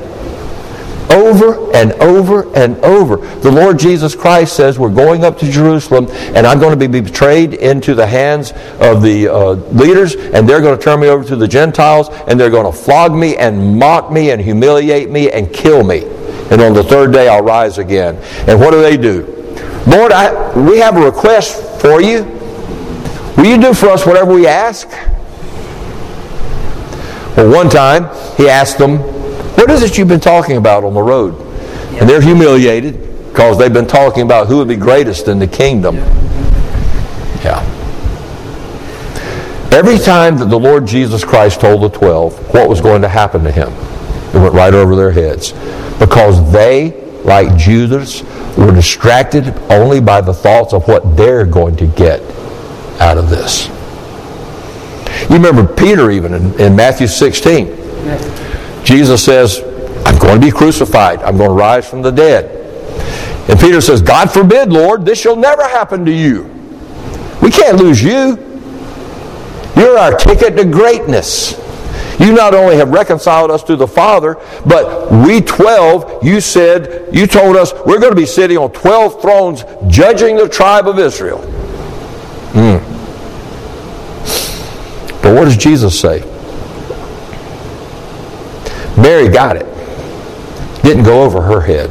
over 1.10 1.72
and 1.74 1.92
over 1.94 2.54
and 2.54 2.76
over. 2.78 3.16
The 3.40 3.50
Lord 3.50 3.78
Jesus 3.78 4.14
Christ 4.14 4.56
says, 4.56 4.78
We're 4.78 4.94
going 4.94 5.24
up 5.24 5.38
to 5.38 5.50
Jerusalem, 5.50 6.06
and 6.34 6.46
I'm 6.46 6.58
going 6.58 6.78
to 6.78 6.88
be 6.88 7.00
betrayed 7.00 7.54
into 7.54 7.94
the 7.94 8.06
hands 8.06 8.52
of 8.80 9.02
the 9.02 9.28
uh, 9.28 9.52
leaders, 9.72 10.14
and 10.14 10.48
they're 10.48 10.60
going 10.60 10.78
to 10.78 10.82
turn 10.82 11.00
me 11.00 11.08
over 11.08 11.24
to 11.24 11.36
the 11.36 11.48
Gentiles, 11.48 12.08
and 12.26 12.38
they're 12.38 12.50
going 12.50 12.70
to 12.70 12.78
flog 12.78 13.14
me 13.14 13.36
and 13.36 13.78
mock 13.78 14.12
me 14.12 14.30
and 14.30 14.40
humiliate 14.40 15.10
me 15.10 15.30
and 15.30 15.52
kill 15.52 15.82
me. 15.82 16.04
And 16.50 16.60
on 16.62 16.72
the 16.72 16.82
third 16.82 17.12
day, 17.12 17.28
I'll 17.28 17.44
rise 17.44 17.78
again. 17.78 18.16
And 18.48 18.58
what 18.58 18.70
do 18.70 18.80
they 18.80 18.96
do? 18.96 19.34
Lord, 19.86 20.12
I, 20.12 20.58
we 20.58 20.78
have 20.78 20.96
a 20.96 21.04
request 21.04 21.80
for 21.80 22.00
you. 22.00 22.24
Will 23.36 23.46
you 23.46 23.60
do 23.60 23.74
for 23.74 23.88
us 23.88 24.04
whatever 24.04 24.34
we 24.34 24.46
ask? 24.46 24.88
Well, 27.36 27.52
one 27.52 27.68
time, 27.68 28.04
he 28.36 28.48
asked 28.48 28.78
them, 28.78 29.17
what 29.58 29.72
is 29.72 29.82
it 29.82 29.98
you've 29.98 30.06
been 30.06 30.20
talking 30.20 30.56
about 30.56 30.84
on 30.84 30.94
the 30.94 31.02
road? 31.02 31.34
And 31.98 32.08
they're 32.08 32.20
humiliated 32.20 32.94
because 33.26 33.58
they've 33.58 33.72
been 33.72 33.88
talking 33.88 34.22
about 34.22 34.46
who 34.46 34.58
would 34.58 34.68
be 34.68 34.76
greatest 34.76 35.26
in 35.26 35.40
the 35.40 35.48
kingdom. 35.48 35.96
Yeah. 37.42 37.64
Every 39.72 39.98
time 39.98 40.38
that 40.38 40.48
the 40.48 40.58
Lord 40.58 40.86
Jesus 40.86 41.24
Christ 41.24 41.60
told 41.60 41.82
the 41.82 41.88
twelve 41.88 42.38
what 42.54 42.68
was 42.68 42.80
going 42.80 43.02
to 43.02 43.08
happen 43.08 43.42
to 43.42 43.50
him, 43.50 43.72
it 44.32 44.40
went 44.40 44.54
right 44.54 44.72
over 44.72 44.94
their 44.94 45.10
heads. 45.10 45.52
Because 45.98 46.52
they, 46.52 46.92
like 47.24 47.56
Judas, 47.56 48.22
were 48.56 48.72
distracted 48.72 49.48
only 49.70 50.00
by 50.00 50.20
the 50.20 50.32
thoughts 50.32 50.72
of 50.72 50.86
what 50.86 51.16
they're 51.16 51.44
going 51.44 51.74
to 51.78 51.86
get 51.88 52.20
out 53.00 53.18
of 53.18 53.28
this. 53.28 53.66
You 55.28 55.36
remember 55.36 55.66
Peter 55.66 56.12
even 56.12 56.32
in, 56.32 56.60
in 56.60 56.76
Matthew 56.76 57.08
16. 57.08 57.66
Jesus 58.88 59.22
says, 59.22 59.61
I'm 60.07 60.18
going 60.18 60.40
to 60.40 60.46
be 60.46 60.51
crucified. 60.51 61.22
I'm 61.22 61.37
going 61.37 61.51
to 61.51 61.55
rise 61.55 61.87
from 61.87 62.01
the 62.01 62.11
dead. 62.11 62.55
And 63.51 63.61
Peter 63.61 63.83
says, 63.83 64.01
God 64.01 64.31
forbid, 64.31 64.72
Lord, 64.72 65.05
this 65.05 65.20
shall 65.20 65.37
never 65.37 65.62
happen 65.62 66.07
to 66.07 66.11
you. 66.11 66.44
We 67.42 67.51
can't 67.51 67.77
lose 67.77 68.03
you. 68.03 68.38
You're 69.77 69.98
our 69.98 70.16
ticket 70.16 70.57
to 70.57 70.64
greatness. 70.64 71.53
You 72.18 72.33
not 72.33 72.55
only 72.55 72.77
have 72.77 72.88
reconciled 72.88 73.51
us 73.51 73.62
to 73.64 73.77
the 73.77 73.87
Father, 73.87 74.37
but 74.64 75.12
we 75.12 75.42
12, 75.42 76.24
you 76.24 76.40
said, 76.40 77.14
you 77.14 77.27
told 77.27 77.57
us 77.57 77.74
we're 77.85 78.01
going 78.01 78.12
to 78.12 78.16
be 78.16 78.24
sitting 78.24 78.57
on 78.57 78.72
12 78.72 79.20
thrones 79.20 79.64
judging 79.87 80.37
the 80.37 80.48
tribe 80.48 80.88
of 80.88 80.98
Israel. 80.98 81.40
Mm. 82.55 82.81
But 85.22 85.35
what 85.35 85.44
does 85.44 85.59
Jesus 85.59 86.01
say? 86.01 86.22
Mary 88.98 89.28
got 89.28 89.56
it. 89.56 89.66
Didn't 90.82 91.04
go 91.04 91.22
over 91.22 91.40
her 91.40 91.61
head. 91.61 91.90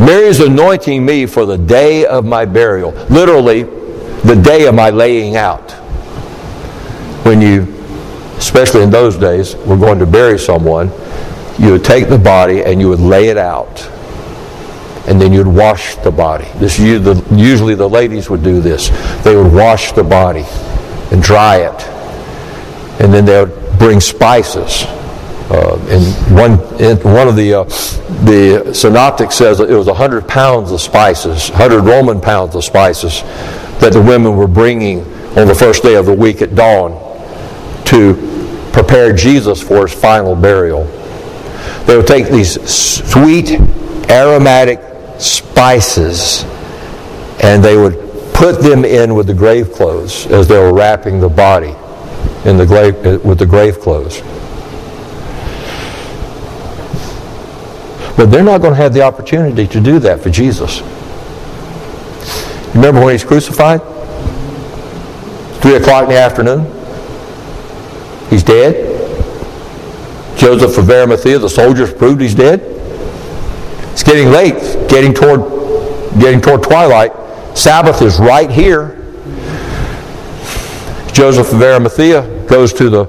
Mary 0.00 0.26
is 0.26 0.40
anointing 0.40 1.04
me 1.04 1.26
for 1.26 1.46
the 1.46 1.58
day 1.58 2.04
of 2.06 2.24
my 2.24 2.44
burial. 2.44 2.92
Literally, 3.10 3.62
the 4.24 4.34
day 4.34 4.66
of 4.66 4.74
my 4.74 4.90
laying 4.90 5.36
out. 5.36 5.72
When 7.24 7.40
you, 7.40 7.62
especially 8.36 8.82
in 8.82 8.90
those 8.90 9.16
days, 9.16 9.54
were 9.56 9.76
going 9.76 9.98
to 9.98 10.06
bury 10.06 10.38
someone, 10.38 10.90
you 11.58 11.72
would 11.72 11.84
take 11.84 12.08
the 12.08 12.18
body 12.18 12.64
and 12.64 12.80
you 12.80 12.88
would 12.88 13.00
lay 13.00 13.28
it 13.28 13.36
out. 13.36 13.88
And 15.06 15.20
then 15.20 15.32
you'd 15.32 15.46
wash 15.46 15.96
the 15.96 16.10
body. 16.10 16.48
This 16.56 16.78
usually 16.78 17.74
the 17.74 17.88
ladies 17.88 18.28
would 18.28 18.42
do 18.42 18.60
this. 18.60 18.90
They 19.22 19.34
would 19.34 19.52
wash 19.52 19.92
the 19.92 20.04
body 20.04 20.44
and 21.12 21.22
dry 21.22 21.58
it. 21.58 21.82
And 23.00 23.12
then 23.12 23.24
they 23.24 23.44
would 23.44 23.78
bring 23.78 24.00
spices 24.00 24.84
uh, 25.50 25.78
in 25.88 26.02
one, 26.34 26.52
in 26.80 26.96
one 26.98 27.26
of 27.26 27.34
the, 27.34 27.54
uh, 27.54 27.64
the 28.24 28.72
synoptic 28.74 29.32
says 29.32 29.60
it 29.60 29.70
was 29.70 29.86
100 29.86 30.28
pounds 30.28 30.70
of 30.70 30.80
spices, 30.80 31.50
100 31.50 31.82
Roman 31.82 32.20
pounds 32.20 32.54
of 32.54 32.64
spices 32.64 33.22
that 33.80 33.92
the 33.92 34.00
women 34.00 34.36
were 34.36 34.46
bringing 34.46 35.00
on 35.38 35.46
the 35.46 35.54
first 35.54 35.82
day 35.82 35.94
of 35.94 36.06
the 36.06 36.12
week 36.12 36.42
at 36.42 36.54
dawn 36.54 36.92
to 37.86 38.14
prepare 38.72 39.14
Jesus 39.14 39.62
for 39.62 39.86
his 39.86 39.98
final 39.98 40.36
burial. 40.36 40.84
They 41.86 41.96
would 41.96 42.06
take 42.06 42.28
these 42.28 42.60
sweet, 42.68 43.52
aromatic 44.10 44.80
spices 45.18 46.44
and 47.42 47.64
they 47.64 47.76
would 47.76 47.94
put 48.34 48.60
them 48.60 48.84
in 48.84 49.14
with 49.14 49.26
the 49.26 49.34
grave 49.34 49.72
clothes 49.72 50.26
as 50.26 50.46
they 50.46 50.58
were 50.58 50.72
wrapping 50.72 51.20
the 51.20 51.28
body 51.28 51.74
in 52.44 52.56
the 52.56 52.66
grave, 52.66 53.24
with 53.24 53.38
the 53.38 53.46
grave 53.46 53.80
clothes. 53.80 54.22
But 58.18 58.32
they're 58.32 58.42
not 58.42 58.60
going 58.60 58.74
to 58.74 58.76
have 58.76 58.92
the 58.92 59.02
opportunity 59.02 59.68
to 59.68 59.80
do 59.80 60.00
that 60.00 60.20
for 60.20 60.28
Jesus. 60.28 60.80
Remember 62.74 63.00
when 63.00 63.12
he's 63.12 63.22
crucified? 63.22 63.80
Three 65.62 65.76
o'clock 65.76 66.02
in 66.02 66.10
the 66.10 66.18
afternoon. 66.18 66.64
He's 68.28 68.42
dead. 68.42 68.96
Joseph 70.36 70.76
of 70.78 70.90
Arimathea, 70.90 71.38
the 71.38 71.48
soldiers 71.48 71.94
proved 71.94 72.20
he's 72.20 72.34
dead. 72.34 72.60
It's 73.92 74.02
getting 74.02 74.30
late, 74.30 74.88
getting 74.88 75.14
toward 75.14 75.40
getting 76.20 76.40
toward 76.40 76.64
twilight. 76.64 77.12
Sabbath 77.56 78.02
is 78.02 78.18
right 78.18 78.50
here. 78.50 78.96
Joseph 81.12 81.52
of 81.52 81.62
Arimathea 81.62 82.46
goes 82.46 82.72
to 82.74 82.90
the 82.90 83.00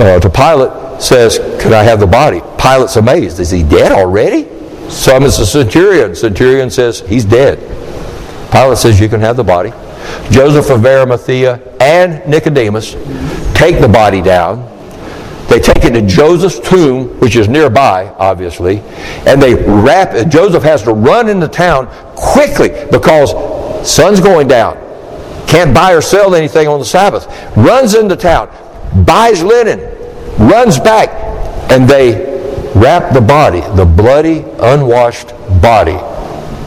uh, 0.00 0.20
to 0.20 0.30
Pilate, 0.30 0.91
says, 1.02 1.38
"Could 1.60 1.72
I 1.72 1.82
have 1.82 2.00
the 2.00 2.06
body?" 2.06 2.40
Pilate's 2.58 2.96
amazed. 2.96 3.40
Is 3.40 3.50
he 3.50 3.62
dead 3.62 3.92
already? 3.92 4.48
Summons 4.92 5.38
the 5.38 5.46
centurion. 5.46 6.14
Centurion 6.14 6.70
says, 6.70 7.00
He's 7.00 7.24
dead. 7.24 7.58
Pilate 8.52 8.78
says, 8.78 9.00
You 9.00 9.08
can 9.08 9.20
have 9.20 9.36
the 9.36 9.44
body. 9.44 9.70
Joseph 10.30 10.70
of 10.70 10.84
Arimathea 10.84 11.60
and 11.80 12.24
Nicodemus 12.28 12.92
take 13.54 13.80
the 13.80 13.88
body 13.88 14.20
down. 14.20 14.68
They 15.48 15.58
take 15.58 15.84
it 15.84 15.92
to 15.92 16.02
Joseph's 16.02 16.60
tomb, 16.60 17.18
which 17.20 17.36
is 17.36 17.48
nearby, 17.48 18.08
obviously, 18.18 18.80
and 19.26 19.42
they 19.42 19.54
wrap 19.54 20.14
it. 20.14 20.28
Joseph 20.28 20.62
has 20.62 20.82
to 20.82 20.92
run 20.92 21.28
into 21.28 21.48
town 21.48 21.88
quickly 22.14 22.68
because 22.90 23.32
sun's 23.88 24.20
going 24.20 24.46
down. 24.46 24.76
Can't 25.46 25.74
buy 25.74 25.92
or 25.92 26.00
sell 26.00 26.34
anything 26.34 26.68
on 26.68 26.78
the 26.78 26.84
Sabbath. 26.84 27.26
Runs 27.56 27.94
into 27.94 28.16
town, 28.16 28.48
buys 29.04 29.42
linen, 29.42 29.80
runs 30.50 30.78
back, 30.78 31.10
and 31.70 31.88
they 31.88 32.32
wrap 32.74 33.12
the 33.12 33.20
body, 33.20 33.60
the 33.76 33.84
bloody, 33.84 34.44
unwashed 34.60 35.28
body 35.60 35.98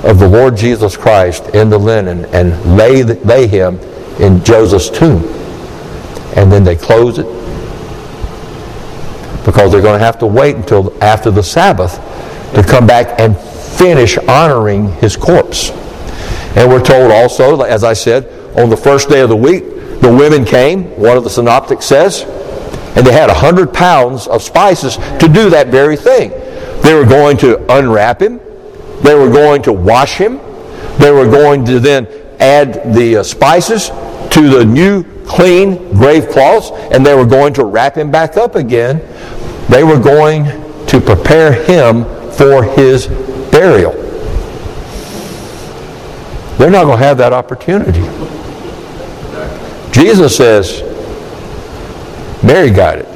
of 0.08 0.20
the 0.20 0.28
Lord 0.28 0.56
Jesus 0.56 0.96
Christ 0.96 1.48
in 1.56 1.70
the 1.70 1.78
linen 1.78 2.26
and 2.26 2.78
lay, 2.78 3.04
lay 3.04 3.48
him 3.48 3.80
in 4.20 4.44
Joseph's 4.44 4.90
tomb. 4.90 5.24
And 6.36 6.52
then 6.52 6.64
they 6.64 6.76
close 6.76 7.18
it 7.18 7.26
because 9.46 9.72
they're 9.72 9.82
going 9.82 10.00
to 10.00 10.06
have 10.06 10.20
to 10.20 10.28
wait 10.28 10.56
until 10.56 11.04
after 11.04 11.32
the 11.32 11.44
Sabbath 11.44 11.96
to 12.54 12.64
come 12.64 12.86
back 12.86 13.20
and 13.20 13.38
finish 13.78 14.18
honoring 14.18 14.92
his 14.94 15.16
corpse. 15.16 15.72
And 16.56 16.70
we're 16.70 16.84
told 16.84 17.12
also, 17.12 17.62
as 17.62 17.84
I 17.84 17.94
said, 17.94 18.26
on 18.58 18.70
the 18.70 18.78
first 18.78 19.10
day 19.10 19.22
of 19.22 19.30
the 19.30 19.36
week, 19.36 19.64
the 20.02 20.14
women 20.14 20.46
came, 20.46 20.86
one 21.00 21.18
of 21.18 21.24
the 21.24 21.30
synoptics 21.30 21.86
says, 21.86 22.26
and 22.96 23.06
they 23.06 23.12
had 23.12 23.30
a 23.30 23.34
hundred 23.34 23.74
pounds 23.74 24.28
of 24.28 24.42
spices 24.42 24.98
to 25.20 25.28
do 25.28 25.50
that 25.50 25.68
very 25.68 25.98
thing. 25.98 26.30
They 26.82 26.94
were 26.94 27.06
going 27.06 27.38
to 27.38 27.60
unwrap 27.72 28.22
him, 28.22 28.40
they 29.02 29.16
were 29.16 29.30
going 29.30 29.62
to 29.64 29.74
wash 29.74 30.16
him, 30.16 30.40
they 30.98 31.12
were 31.12 31.30
going 31.30 31.66
to 31.66 31.80
then 31.80 32.08
add 32.40 32.94
the 32.94 33.18
uh, 33.18 33.24
spices 33.24 33.90
to 34.32 34.50
the 34.50 34.66
new 34.66 35.04
clean 35.26 35.94
grave 35.94 36.30
cloths, 36.30 36.72
and 36.94 37.06
they 37.06 37.16
were 37.16 37.26
going 37.26 37.54
to 37.56 37.66
wrap 37.66 37.96
him 37.96 38.12
back 38.12 38.38
up 38.38 38.56
again. 38.56 39.00
They 39.70 39.84
were 39.84 40.00
going 40.00 40.46
to 40.88 41.02
prepare 41.02 41.52
him 41.52 42.06
for 42.32 42.64
his 42.64 43.08
burial. 43.52 43.94
They're 46.58 46.70
not 46.70 46.86
going 46.86 47.00
to 47.00 47.06
have 47.06 47.18
that 47.18 47.34
opportunity. 47.34 48.02
Jesus 49.92 50.36
says, 50.36 50.82
Mary 52.46 52.70
got 52.70 53.00
it. 53.00 53.08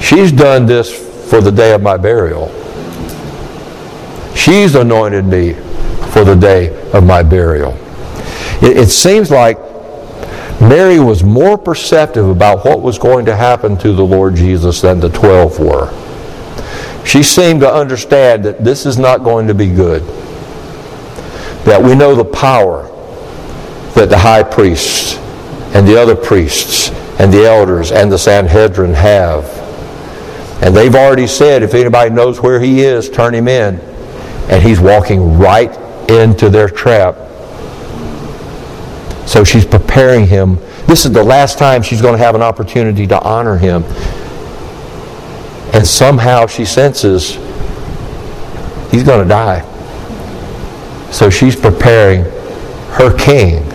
She's 0.00 0.30
done 0.30 0.66
this 0.66 0.92
for 1.30 1.40
the 1.40 1.50
day 1.50 1.72
of 1.72 1.82
my 1.82 1.96
burial. 1.96 2.48
She's 4.36 4.74
anointed 4.74 5.24
me 5.24 5.54
for 6.12 6.24
the 6.24 6.34
day 6.34 6.78
of 6.92 7.04
my 7.04 7.22
burial. 7.22 7.72
It, 8.62 8.76
it 8.76 8.88
seems 8.90 9.30
like 9.30 9.58
Mary 10.60 11.00
was 11.00 11.24
more 11.24 11.58
perceptive 11.58 12.28
about 12.28 12.64
what 12.64 12.82
was 12.82 12.98
going 12.98 13.26
to 13.26 13.34
happen 13.34 13.76
to 13.78 13.92
the 13.92 14.04
Lord 14.04 14.36
Jesus 14.36 14.80
than 14.82 15.00
the 15.00 15.08
12 15.08 15.58
were. 15.58 15.92
She 17.04 17.22
seemed 17.22 17.60
to 17.62 17.72
understand 17.72 18.44
that 18.44 18.62
this 18.62 18.86
is 18.86 18.98
not 18.98 19.24
going 19.24 19.48
to 19.48 19.54
be 19.54 19.68
good. 19.68 20.02
That 21.64 21.82
we 21.82 21.96
know 21.96 22.14
the 22.14 22.24
power 22.24 22.88
that 23.94 24.08
the 24.08 24.18
high 24.18 24.42
priests 24.42 25.11
and 25.74 25.88
the 25.88 26.00
other 26.00 26.14
priests 26.14 26.90
and 27.18 27.32
the 27.32 27.46
elders 27.46 27.92
and 27.92 28.10
the 28.10 28.18
Sanhedrin 28.18 28.92
have. 28.94 29.44
And 30.62 30.76
they've 30.76 30.94
already 30.94 31.26
said 31.26 31.62
if 31.62 31.74
anybody 31.74 32.10
knows 32.10 32.40
where 32.40 32.60
he 32.60 32.82
is, 32.82 33.08
turn 33.08 33.34
him 33.34 33.48
in. 33.48 33.80
And 34.50 34.62
he's 34.62 34.80
walking 34.80 35.38
right 35.38 35.70
into 36.10 36.50
their 36.50 36.68
trap. 36.68 37.16
So 39.26 39.44
she's 39.44 39.64
preparing 39.64 40.26
him. 40.26 40.56
This 40.86 41.06
is 41.06 41.12
the 41.12 41.24
last 41.24 41.58
time 41.58 41.82
she's 41.82 42.02
going 42.02 42.14
to 42.14 42.22
have 42.22 42.34
an 42.34 42.42
opportunity 42.42 43.06
to 43.06 43.20
honor 43.22 43.56
him. 43.56 43.82
And 45.72 45.86
somehow 45.86 46.46
she 46.46 46.64
senses 46.66 47.36
he's 48.90 49.04
going 49.04 49.22
to 49.22 49.28
die. 49.28 49.68
So 51.10 51.30
she's 51.30 51.56
preparing 51.56 52.24
her 52.92 53.16
king 53.16 53.71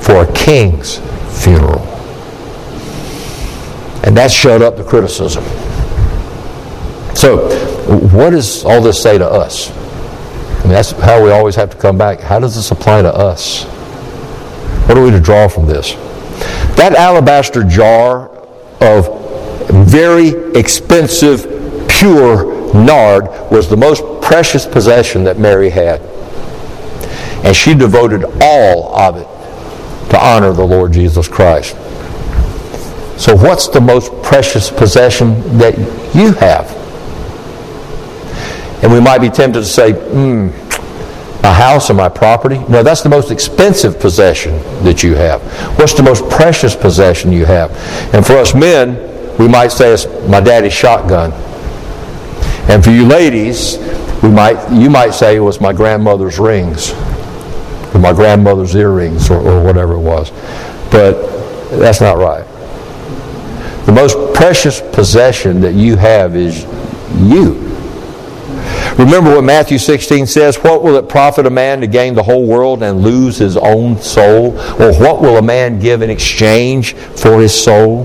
for 0.00 0.22
a 0.22 0.32
king's 0.32 0.98
funeral. 1.42 1.80
And 4.04 4.16
that 4.16 4.30
showed 4.30 4.62
up 4.62 4.76
the 4.76 4.84
criticism. 4.84 5.44
So, 7.14 7.48
what 8.12 8.30
does 8.30 8.64
all 8.64 8.80
this 8.80 9.02
say 9.02 9.18
to 9.18 9.26
us? 9.26 9.70
I 9.70 10.60
mean, 10.62 10.72
that's 10.72 10.92
how 10.92 11.22
we 11.22 11.30
always 11.30 11.54
have 11.56 11.70
to 11.70 11.76
come 11.76 11.98
back. 11.98 12.20
How 12.20 12.38
does 12.38 12.54
this 12.54 12.70
apply 12.70 13.02
to 13.02 13.12
us? 13.12 13.64
What 14.86 14.96
are 14.96 15.04
we 15.04 15.10
to 15.10 15.20
draw 15.20 15.48
from 15.48 15.66
this? 15.66 15.92
That 16.76 16.94
alabaster 16.94 17.64
jar 17.64 18.28
of 18.80 19.26
very 19.70 20.28
expensive, 20.56 21.88
pure 21.88 22.74
nard 22.74 23.24
was 23.50 23.68
the 23.68 23.76
most 23.76 24.02
precious 24.22 24.66
possession 24.66 25.24
that 25.24 25.38
Mary 25.38 25.70
had. 25.70 26.00
And 27.44 27.56
she 27.56 27.74
devoted 27.74 28.24
all 28.40 28.96
of 28.96 29.16
it 29.16 29.35
to 30.10 30.24
honor 30.24 30.52
the 30.52 30.64
Lord 30.64 30.92
Jesus 30.92 31.28
Christ. 31.28 31.76
So, 33.18 33.34
what's 33.34 33.68
the 33.68 33.80
most 33.80 34.12
precious 34.22 34.70
possession 34.70 35.58
that 35.58 35.76
you 36.14 36.32
have? 36.34 36.70
And 38.82 38.92
we 38.92 39.00
might 39.00 39.18
be 39.18 39.30
tempted 39.30 39.60
to 39.60 39.64
say, 39.64 39.92
hmm, 39.92 40.48
my 41.42 41.52
house 41.52 41.88
or 41.90 41.94
my 41.94 42.08
property. 42.08 42.58
No, 42.68 42.82
that's 42.82 43.02
the 43.02 43.08
most 43.08 43.30
expensive 43.30 43.98
possession 44.00 44.58
that 44.84 45.02
you 45.02 45.14
have. 45.14 45.40
What's 45.78 45.94
the 45.94 46.02
most 46.02 46.28
precious 46.28 46.74
possession 46.74 47.32
you 47.32 47.46
have? 47.46 47.70
And 48.12 48.26
for 48.26 48.34
us 48.34 48.54
men, 48.54 49.38
we 49.38 49.48
might 49.48 49.68
say 49.68 49.92
it's 49.92 50.06
my 50.28 50.40
daddy's 50.40 50.72
shotgun. 50.72 51.32
And 52.68 52.82
for 52.82 52.90
you 52.90 53.06
ladies, 53.06 53.78
we 54.22 54.30
might, 54.30 54.72
you 54.72 54.90
might 54.90 55.14
say 55.14 55.36
it 55.36 55.40
was 55.40 55.60
my 55.60 55.72
grandmother's 55.72 56.38
rings 56.38 56.92
my 57.98 58.12
grandmother's 58.12 58.74
earrings 58.74 59.30
or, 59.30 59.38
or 59.38 59.62
whatever 59.62 59.94
it 59.94 60.00
was. 60.00 60.30
But 60.90 61.14
that's 61.70 62.00
not 62.00 62.18
right. 62.18 62.44
The 63.86 63.92
most 63.92 64.34
precious 64.34 64.80
possession 64.80 65.60
that 65.60 65.74
you 65.74 65.96
have 65.96 66.34
is 66.34 66.64
you. 67.20 67.66
Remember 68.98 69.34
what 69.34 69.44
Matthew 69.44 69.78
16 69.78 70.26
says, 70.26 70.56
What 70.56 70.82
will 70.82 70.96
it 70.96 71.08
profit 71.08 71.46
a 71.46 71.50
man 71.50 71.80
to 71.82 71.86
gain 71.86 72.14
the 72.14 72.22
whole 72.22 72.46
world 72.46 72.82
and 72.82 73.02
lose 73.02 73.36
his 73.36 73.56
own 73.56 73.98
soul? 74.00 74.58
Or 74.80 74.92
what 74.94 75.20
will 75.20 75.36
a 75.36 75.42
man 75.42 75.78
give 75.78 76.02
in 76.02 76.08
exchange 76.10 76.94
for 76.94 77.40
his 77.40 77.54
soul? 77.54 78.04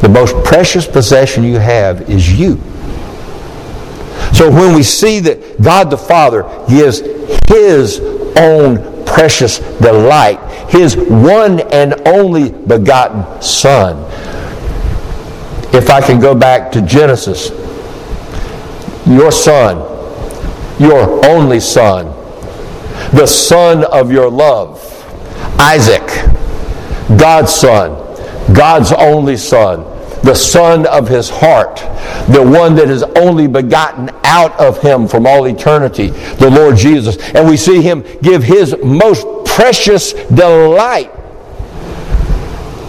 The 0.00 0.08
most 0.08 0.34
precious 0.44 0.86
possession 0.86 1.44
you 1.44 1.58
have 1.58 2.10
is 2.10 2.32
you. 2.32 2.56
So 4.32 4.50
when 4.50 4.74
we 4.74 4.82
see 4.82 5.20
that 5.20 5.62
God 5.62 5.90
the 5.90 5.98
Father 5.98 6.42
gives 6.68 7.00
His 7.46 8.00
own 8.36 9.04
precious 9.06 9.58
delight, 9.80 10.40
His 10.70 10.96
one 10.96 11.60
and 11.72 11.94
only 12.06 12.50
begotten 12.50 13.40
Son. 13.42 14.02
If 15.74 15.90
I 15.90 16.00
can 16.00 16.20
go 16.20 16.34
back 16.34 16.70
to 16.72 16.82
Genesis, 16.82 17.50
your 19.06 19.32
Son, 19.32 19.78
your 20.80 21.24
only 21.26 21.60
Son, 21.60 22.06
the 23.12 23.26
Son 23.26 23.84
of 23.84 24.10
your 24.10 24.30
love, 24.30 24.80
Isaac, 25.58 26.06
God's 27.18 27.52
Son, 27.52 27.92
God's 28.54 28.92
only 28.92 29.36
Son, 29.36 29.84
the 30.24 30.34
Son 30.34 30.86
of 30.86 31.06
his 31.06 31.28
heart, 31.28 31.76
the 32.28 32.42
one 32.42 32.74
that 32.76 32.88
is 32.88 33.02
only 33.02 33.46
begotten 33.46 34.08
out 34.24 34.58
of 34.58 34.80
him 34.80 35.06
from 35.06 35.26
all 35.26 35.44
eternity, 35.46 36.08
the 36.08 36.50
Lord 36.50 36.76
Jesus. 36.76 37.18
And 37.34 37.46
we 37.46 37.58
see 37.58 37.82
him 37.82 38.02
give 38.22 38.42
his 38.42 38.74
most 38.82 39.26
precious 39.44 40.14
delight 40.14 41.10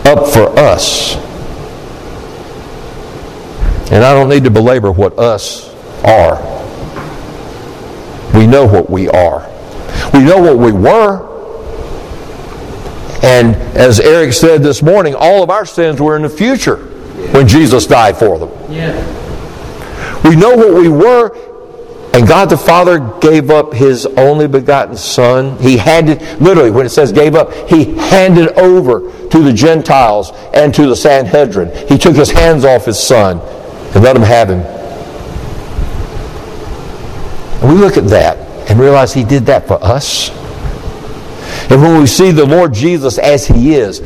up 0.06 0.28
for 0.30 0.48
us. 0.58 1.16
And 3.92 4.04
I 4.04 4.14
don't 4.14 4.30
need 4.30 4.46
to 4.46 4.52
belabor 4.52 4.92
what 4.92 5.20
us 5.20 5.74
are. 6.06 6.38
We 8.34 8.48
know 8.48 8.66
what 8.66 8.90
we 8.90 9.10
are. 9.10 9.42
We 10.14 10.24
know 10.24 10.40
what 10.40 10.58
we 10.58 10.72
were. 10.72 11.34
And 13.24 13.56
as 13.76 14.00
Eric 14.00 14.32
said 14.32 14.64
this 14.64 14.82
morning, 14.82 15.16
all 15.16 15.44
of 15.44 15.50
our 15.50 15.66
sins 15.66 16.00
were 16.00 16.16
in 16.16 16.22
the 16.22 16.30
future 16.30 16.95
when 17.34 17.48
Jesus 17.48 17.86
died 17.86 18.18
for 18.18 18.38
them. 18.38 18.50
Yeah. 18.72 18.94
We 20.28 20.36
know 20.36 20.56
what 20.56 20.74
we 20.74 20.90
were, 20.90 21.36
and 22.14 22.28
God 22.28 22.50
the 22.50 22.58
Father 22.58 23.00
gave 23.20 23.50
up 23.50 23.74
His 23.74 24.06
only 24.06 24.48
begotten 24.48 24.96
Son. 24.98 25.58
He 25.60 25.78
handed, 25.78 26.22
literally, 26.42 26.72
when 26.72 26.86
it 26.86 26.90
says 26.90 27.12
gave 27.12 27.36
up, 27.36 27.54
He 27.70 27.96
handed 27.96 28.50
over 28.58 29.12
to 29.30 29.44
the 29.44 29.54
Gentiles 29.54 30.32
and 30.54 30.74
to 30.74 30.88
the 30.88 30.96
Sanhedrin. 30.96 31.88
He 31.88 31.98
took 31.98 32.16
His 32.16 32.32
hands 32.32 32.66
off 32.66 32.86
His 32.86 33.00
Son 33.00 33.40
and 33.40 34.04
let 34.04 34.16
Him 34.16 34.24
have 34.24 34.50
Him. 34.50 34.62
And 37.62 37.74
we 37.74 37.80
look 37.80 37.98
at 37.98 38.08
that 38.08 38.38
and 38.70 38.80
realize 38.80 39.14
He 39.14 39.24
did 39.24 39.46
that 39.48 39.68
for 39.68 39.84
us. 39.84 40.30
And 41.70 41.82
when 41.82 42.00
we 42.00 42.08
see 42.08 42.32
the 42.32 42.46
Lord 42.46 42.74
Jesus 42.74 43.18
as 43.18 43.48
He 43.48 43.76
is, 43.76 44.00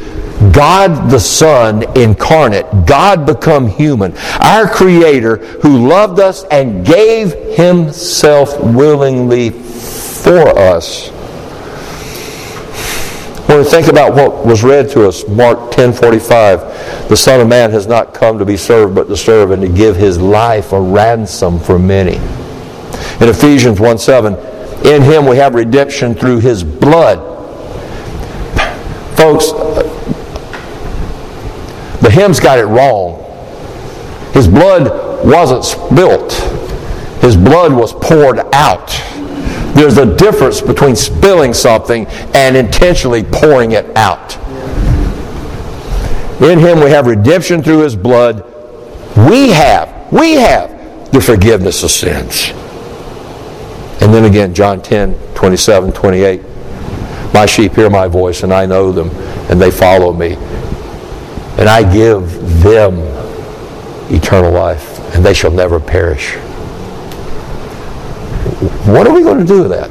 God 0.54 1.10
the 1.10 1.20
Son 1.20 1.84
incarnate, 1.98 2.66
God 2.86 3.26
become 3.26 3.68
human, 3.68 4.16
our 4.40 4.68
Creator 4.68 5.38
who 5.62 5.88
loved 5.88 6.20
us 6.20 6.46
and 6.46 6.86
gave 6.86 7.34
Himself 7.56 8.58
willingly 8.64 9.50
for 9.50 10.48
us. 10.58 11.12
When 13.50 13.58
we 13.58 13.64
think 13.64 13.88
about 13.88 14.14
what 14.14 14.46
was 14.46 14.64
read 14.64 14.92
to 14.92 15.08
us, 15.08 15.28
Mark 15.28 15.72
10:45, 15.72 17.10
the 17.10 17.18
Son 17.18 17.42
of 17.42 17.48
Man 17.48 17.72
has 17.72 17.88
not 17.88 18.14
come 18.14 18.38
to 18.38 18.46
be 18.46 18.56
served, 18.56 18.94
but 18.94 19.08
to 19.08 19.18
serve 19.18 19.50
and 19.50 19.62
to 19.64 19.68
give 19.68 19.96
his 19.96 20.20
life 20.20 20.72
a 20.72 20.80
ransom 20.80 21.60
for 21.60 21.80
many. 21.80 22.18
In 23.20 23.28
Ephesians 23.28 23.80
1:7, 23.80 24.38
in 24.86 25.02
him 25.02 25.26
we 25.26 25.38
have 25.38 25.56
redemption 25.56 26.14
through 26.14 26.42
his 26.42 26.64
blood. 26.64 27.29
Folks, 29.20 29.52
the 32.02 32.10
hymns 32.10 32.40
got 32.40 32.58
it 32.58 32.68
wrong. 32.68 33.22
His 34.32 34.48
blood 34.48 35.26
wasn't 35.26 35.66
spilt. 35.66 36.32
His 37.22 37.36
blood 37.36 37.74
was 37.74 37.92
poured 37.92 38.40
out. 38.54 38.88
There's 39.76 39.98
a 39.98 40.16
difference 40.16 40.62
between 40.62 40.96
spilling 40.96 41.54
something 41.54 42.08
and 42.34 42.56
intentionally 42.56 43.24
pouring 43.24 43.74
it 43.74 43.94
out. 43.98 44.38
In 46.42 46.58
him 46.58 46.80
we 46.80 46.90
have 46.92 47.06
redemption 47.06 47.62
through 47.62 47.80
his 47.80 47.98
blood. 47.98 48.46
We 49.30 49.50
have, 49.50 50.14
we 50.14 50.36
have 50.36 51.12
the 51.12 51.20
forgiveness 51.20 51.84
of 51.84 51.92
sins. 51.92 52.52
And 54.02 54.14
then 54.14 54.24
again, 54.24 54.54
John 54.54 54.82
10, 54.82 55.14
27, 55.36 55.92
28. 55.92 56.42
My 57.34 57.46
sheep 57.46 57.74
hear 57.74 57.90
my 57.90 58.08
voice, 58.08 58.44
and 58.44 58.54
I 58.54 58.66
know 58.66 58.92
them, 58.92 59.10
and 59.50 59.62
they 59.62 59.72
follow 59.72 60.14
me. 60.14 60.34
And 61.58 61.70
I 61.70 61.92
give 61.92 62.62
them 62.62 63.00
eternal 64.12 64.52
life, 64.52 65.00
and 65.16 65.24
they 65.26 65.34
shall 65.34 65.52
never 65.52 65.80
perish. 65.80 66.36
What 68.86 69.08
are 69.08 69.14
we 69.14 69.22
going 69.22 69.40
to 69.40 69.46
do 69.46 69.64
with 69.64 69.72
that? 69.72 69.90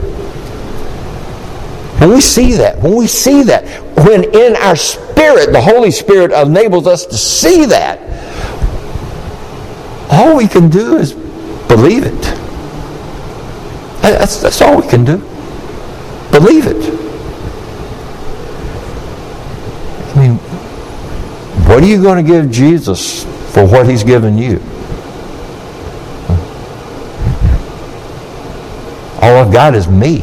When 2.01 2.11
we 2.11 2.21
see 2.21 2.55
that, 2.55 2.79
when 2.79 2.97
we 2.97 3.07
see 3.07 3.43
that, 3.45 3.65
when 4.07 4.25
in 4.25 4.57
our 4.57 4.77
spirit, 4.77 5.53
the 5.53 5.61
Holy 5.61 5.91
Spirit 5.91 6.33
enables 6.33 6.87
us 6.87 7.05
to 7.07 7.17
see 7.17 7.67
that, 7.67 7.99
all 10.11 10.37
we 10.37 10.49
can 10.49 10.69
do 10.69 10.97
is 10.97 11.13
believe 11.69 12.05
it. 12.05 12.21
That's, 14.03 14.41
that's 14.41 14.61
all 14.63 14.81
we 14.81 14.89
can 14.89 15.05
do. 15.05 15.19
Believe 16.31 16.67
it. 16.67 16.77
I 20.15 20.21
mean, 20.21 20.39
what 21.79 21.85
are 21.85 21.91
you 21.91 22.03
going 22.03 22.17
to 22.17 22.29
give 22.29 22.51
Jesus 22.51 23.23
for 23.55 23.65
what 23.65 23.89
he's 23.89 24.03
given 24.03 24.37
you? 24.37 24.61
All 29.23 29.37
I've 29.37 29.53
got 29.53 29.77
is 29.77 29.87
me. 29.87 30.23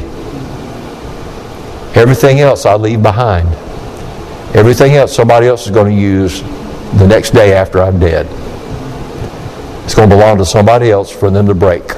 Everything 1.96 2.42
else 2.42 2.66
I 2.66 2.76
leave 2.76 3.02
behind. 3.02 3.48
Everything 4.54 4.96
else 4.96 5.16
somebody 5.16 5.48
else 5.48 5.66
is 5.66 5.72
going 5.72 5.96
to 5.96 5.98
use 5.98 6.42
the 7.00 7.08
next 7.08 7.30
day 7.30 7.54
after 7.54 7.82
I'm 7.82 8.02
dead. 8.02 8.28
It's 9.86 9.96
going 9.96 10.10
to 10.10 10.16
belong 10.18 10.38
to 10.40 10.46
somebody 10.46 10.92
else 10.92 11.10
for 11.10 11.32
them 11.32 11.48
to 11.48 11.56
break. 11.56 11.96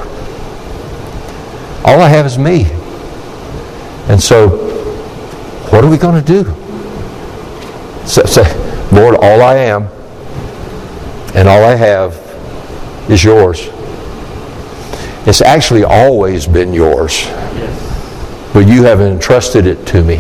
All 1.84 2.00
I 2.00 2.10
have 2.10 2.28
is 2.28 2.38
me. 2.38 2.66
And 4.08 4.22
so, 4.22 4.50
what 5.72 5.84
are 5.84 5.90
we 5.90 5.98
going 5.98 6.24
to 6.24 6.44
do? 6.44 6.44
Say, 8.06 8.22
say, 8.28 8.67
Lord, 8.92 9.16
all 9.16 9.42
I 9.42 9.56
am 9.56 9.90
and 11.36 11.48
all 11.48 11.64
I 11.64 11.76
have 11.76 12.14
is 13.10 13.24
yours. 13.24 13.70
It's 15.28 15.42
actually 15.42 15.84
always 15.84 16.48
been 16.48 16.74
yours. 16.74 17.26
But 18.54 18.68
you 18.68 18.84
have 18.84 19.02
entrusted 19.02 19.68
it 19.68 19.86
to 19.88 20.04
me. 20.04 20.18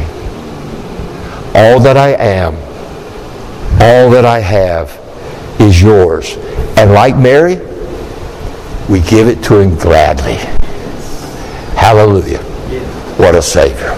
All 1.55 1.79
that 1.79 1.97
I 1.97 2.09
am, 2.09 2.55
all 3.81 4.11
that 4.11 4.25
I 4.25 4.39
have 4.39 4.99
is 5.59 5.81
yours. 5.81 6.35
And 6.77 6.91
like 6.91 7.17
Mary, 7.17 7.55
we 8.89 8.99
give 9.01 9.27
it 9.27 9.43
to 9.45 9.59
him 9.59 9.75
gladly. 9.75 10.35
Hallelujah. 11.75 12.43
What 13.17 13.33
a 13.33 13.41
Savior. 13.41 13.95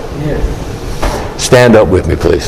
Stand 1.38 1.76
up 1.76 1.88
with 1.90 2.08
me, 2.08 2.16
please. 2.16 2.48